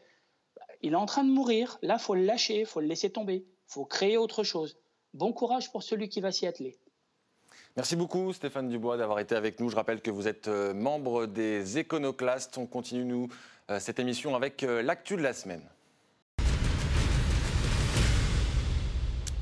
Il 0.82 0.94
est 0.94 0.98
en 0.98 1.06
train 1.06 1.24
de 1.24 1.30
mourir. 1.30 1.78
Là, 1.82 1.98
faut 1.98 2.16
le 2.16 2.24
lâcher, 2.24 2.66
faut 2.66 2.82
le 2.82 2.88
laisser 2.88 3.10
tomber. 3.10 3.46
faut 3.68 3.86
créer 3.86 4.18
autre 4.18 4.44
chose. 4.44 4.78
Bon 5.14 5.32
courage 5.32 5.72
pour 5.72 5.84
celui 5.84 6.10
qui 6.10 6.22
va 6.22 6.32
s'y 6.32 6.48
atteler. 6.48 6.78
Merci 7.76 7.96
beaucoup 7.96 8.32
Stéphane 8.34 8.70
Dubois 8.70 8.98
d'avoir 8.98 9.18
été 9.18 9.36
avec 9.36 9.60
nous. 9.60 9.68
Je 9.68 9.76
rappelle 9.76 10.00
que 10.00 10.12
vous 10.12 10.28
êtes 10.28 10.48
euh, 10.48 10.76
membre 10.76 11.26
des 11.26 11.80
Éconoclastes. 11.80 12.60
On 12.60 12.68
continue 12.68 13.04
nous 13.04 13.30
euh, 13.72 13.80
cette 13.80 13.98
émission 13.98 14.36
avec 14.36 14.62
euh, 14.62 14.84
l'actu 14.84 15.16
de 15.16 15.24
la 15.24 15.34
semaine. 15.34 15.64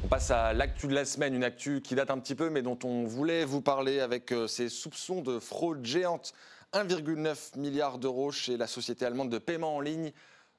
passe 0.10 0.32
à 0.32 0.52
l'actu 0.52 0.88
de 0.88 0.94
la 0.94 1.06
semaine, 1.06 1.34
une 1.34 1.44
actu 1.44 1.82
qui 1.82 1.96
date 1.96 2.10
un 2.10 2.20
petit 2.20 2.36
peu, 2.36 2.50
mais 2.50 2.62
dont 2.62 2.80
on 2.84 3.06
voulait 3.06 3.46
vous 3.46 3.62
parler 3.62 4.02
avec 4.02 4.34
ces 4.48 4.68
soupçons 4.68 5.22
de 5.22 5.40
fraude 5.40 5.86
géante. 5.86 6.34
1,9 6.74 7.58
milliard 7.58 7.98
d'euros 7.98 8.30
chez 8.30 8.58
la 8.58 8.68
société 8.68 9.06
allemande 9.06 9.30
de 9.30 9.38
paiement 9.38 9.78
en 9.78 9.80
ligne 9.80 10.12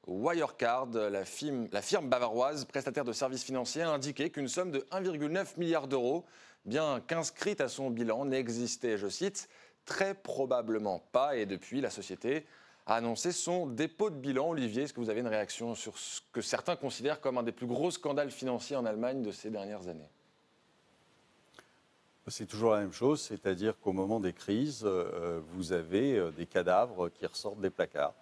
Wirecard. 0.07 0.89
La 0.95 1.27
firme, 1.27 1.69
la 1.71 1.83
firme 1.83 2.09
bavaroise, 2.09 2.65
prestataire 2.65 3.05
de 3.05 3.13
services 3.13 3.45
financiers, 3.45 3.83
a 3.83 3.91
indiqué 3.91 4.31
qu'une 4.31 4.49
somme 4.49 4.71
de 4.71 4.87
1,9 4.91 5.59
milliard 5.59 5.87
d'euros, 5.87 6.25
bien 6.64 7.01
qu'inscrite 7.01 7.61
à 7.61 7.68
son 7.68 7.90
bilan, 7.90 8.25
n'existait, 8.25 8.98
je 8.98 9.09
cite, 9.09 9.48
très 9.85 10.14
probablement 10.14 11.03
pas. 11.12 11.37
Et 11.37 11.46
depuis, 11.46 11.81
la 11.81 11.90
société 11.90 12.46
a 12.87 12.96
annoncé 12.96 13.33
son 13.33 13.66
dépôt 13.66 14.11
de 14.11 14.16
bilan. 14.16 14.51
Olivier, 14.51 14.83
est-ce 14.85 14.92
que 14.92 15.01
vous 15.01 15.11
avez 15.11 15.20
une 15.20 15.29
réaction 15.29 15.75
sur 15.75 15.98
ce 15.98 16.20
que 16.33 16.40
certains 16.40 16.77
considèrent 16.77 17.20
comme 17.20 17.38
un 17.38 17.42
des 17.42 17.53
plus 17.53 17.66
gros 17.66 17.90
scandales 17.90 18.31
financiers 18.31 18.77
en 18.77 18.85
Allemagne 18.85 19.22
de 19.22 19.31
ces 19.31 19.51
dernières 19.51 19.88
années? 19.88 20.11
C'est 22.29 22.46
toujours 22.46 22.72
la 22.72 22.81
même 22.81 22.92
chose, 22.92 23.20
c'est-à-dire 23.20 23.79
qu'au 23.81 23.92
moment 23.92 24.20
des 24.20 24.33
crises, 24.33 24.83
euh, 24.85 25.40
vous 25.55 25.72
avez 25.72 26.16
euh, 26.16 26.31
des 26.31 26.46
cadavres 26.46 27.09
qui 27.09 27.27
ressortent 27.27 27.61
des 27.61 27.70
placards. 27.70 28.14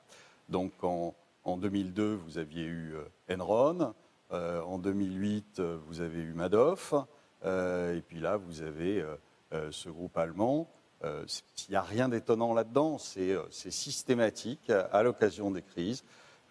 Donc 0.48 0.72
en, 0.83 1.14
2002, 1.44 2.14
vous 2.14 2.38
aviez 2.38 2.64
eu 2.64 2.94
euh, 2.94 3.35
Enron, 3.35 3.92
en 4.31 4.79
2008, 4.79 5.61
vous 5.61 6.00
avez 6.00 6.20
eu 6.20 6.33
Madoff, 6.35 6.94
et 7.44 8.03
puis 8.07 8.20
là, 8.20 8.37
vous 8.37 8.62
avez 8.62 9.05
ce 9.70 9.88
groupe 9.88 10.16
allemand. 10.18 10.68
Il 11.03 11.70
n'y 11.70 11.76
a 11.76 11.83
rien 11.83 12.09
d'étonnant 12.09 12.55
là-dedans, 12.55 12.98
c'est 12.98 13.70
systématique 13.70 14.70
à 14.70 15.03
l'occasion 15.03 15.50
des 15.50 15.62
crises. 15.62 16.05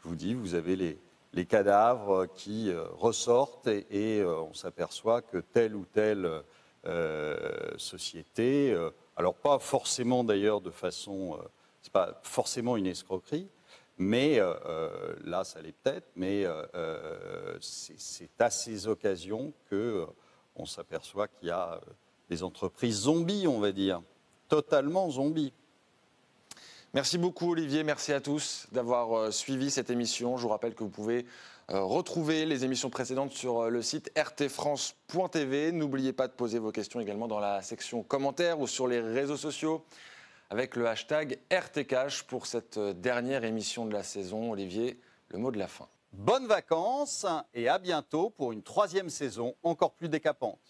Je 0.04 0.08
vous 0.08 0.15
dis, 0.15 0.34
vous 0.34 0.56
avez 0.56 0.75
les, 0.75 1.45
cadavres 1.45 2.25
qui 2.25 2.71
ressortent 2.97 3.67
et, 3.67 4.23
on 4.23 4.54
s'aperçoit 4.54 5.21
que 5.21 5.38
tel 5.38 5.75
ou 5.75 5.86
tel 5.86 6.43
euh, 6.86 7.78
société. 7.78 8.71
Euh, 8.71 8.91
alors 9.17 9.36
pas 9.36 9.60
forcément 9.60 10.23
d'ailleurs 10.23 10.62
de 10.62 10.71
façon, 10.71 11.38
euh, 11.38 11.43
c'est 11.82 11.91
pas 11.91 12.21
forcément 12.23 12.78
une 12.78 12.88
escroquerie, 12.88 13.49
mais 13.97 14.39
là 15.25 15.43
ça 15.43 15.62
l'est 15.62 15.73
peut-être, 15.73 16.08
mais 16.15 16.45
c'est 17.60 18.30
à 18.39 18.49
ces 18.49 18.88
occasions 18.88 19.52
que 19.69 20.08
on 20.60 20.65
s'aperçoit 20.65 21.28
qu'il 21.28 21.48
y 21.48 21.52
a 21.52 21.82
des 22.30 22.43
entreprises 22.43 23.02
zombies, 23.02 23.48
on 23.48 23.60
va 23.60 23.72
dire, 23.72 24.02
totalement 24.48 25.10
zombies. 25.10 25.54
Merci 26.93 27.17
beaucoup 27.17 27.52
Olivier, 27.52 27.84
merci 27.84 28.13
à 28.13 28.22
tous 28.22 28.67
d'avoir 28.72 29.34
suivi 29.34 29.72
cette 29.72 29.89
émission. 29.89 30.38
Je 30.38 30.43
vous 30.43 30.50
rappelle 30.50 30.76
que 30.76 30.84
vous 30.84 30.89
pouvez 30.89 31.26
euh, 31.72 31.84
retrouvez 31.84 32.48
les 32.48 32.65
émissions 32.65 32.89
précédentes 32.89 33.32
sur 33.32 33.62
euh, 33.62 33.69
le 33.69 33.84
site 33.84 34.12
rtfrance.tv. 34.17 35.72
N'oubliez 35.72 36.13
pas 36.13 36.28
de 36.28 36.34
poser 36.34 36.58
vos 36.58 36.72
questions 36.72 37.00
également 37.00 37.28
dans 37.28 37.39
la 37.39 37.62
section 37.62 38.02
commentaires 38.02 38.60
ou 38.60 38.65
sur 38.65 38.88
les 38.88 39.00
réseaux 39.00 39.38
sociaux 39.38 39.86
avec 40.50 40.76
le 40.76 40.88
hashtag 40.88 41.38
RTCash 41.52 42.24
pour 42.24 42.48
cette 42.48 42.80
euh, 42.80 42.93
dernière 42.93 43.43
émission 43.43 43.86
de 43.86 43.93
la 43.93 44.02
saison. 44.02 44.52
Olivier, 44.52 45.00
le 45.30 45.38
mot 45.38 45.52
de 45.52 45.60
la 45.60 45.67
fin. 45.67 45.88
Bonnes 46.12 46.48
vacances 46.48 47.26
et 47.54 47.69
à 47.69 47.78
bientôt 47.78 48.30
pour 48.30 48.52
une 48.52 48.63
troisième 48.63 49.10
saison 49.10 49.56
encore 49.63 49.93
plus 49.93 50.10
décapante. 50.10 50.68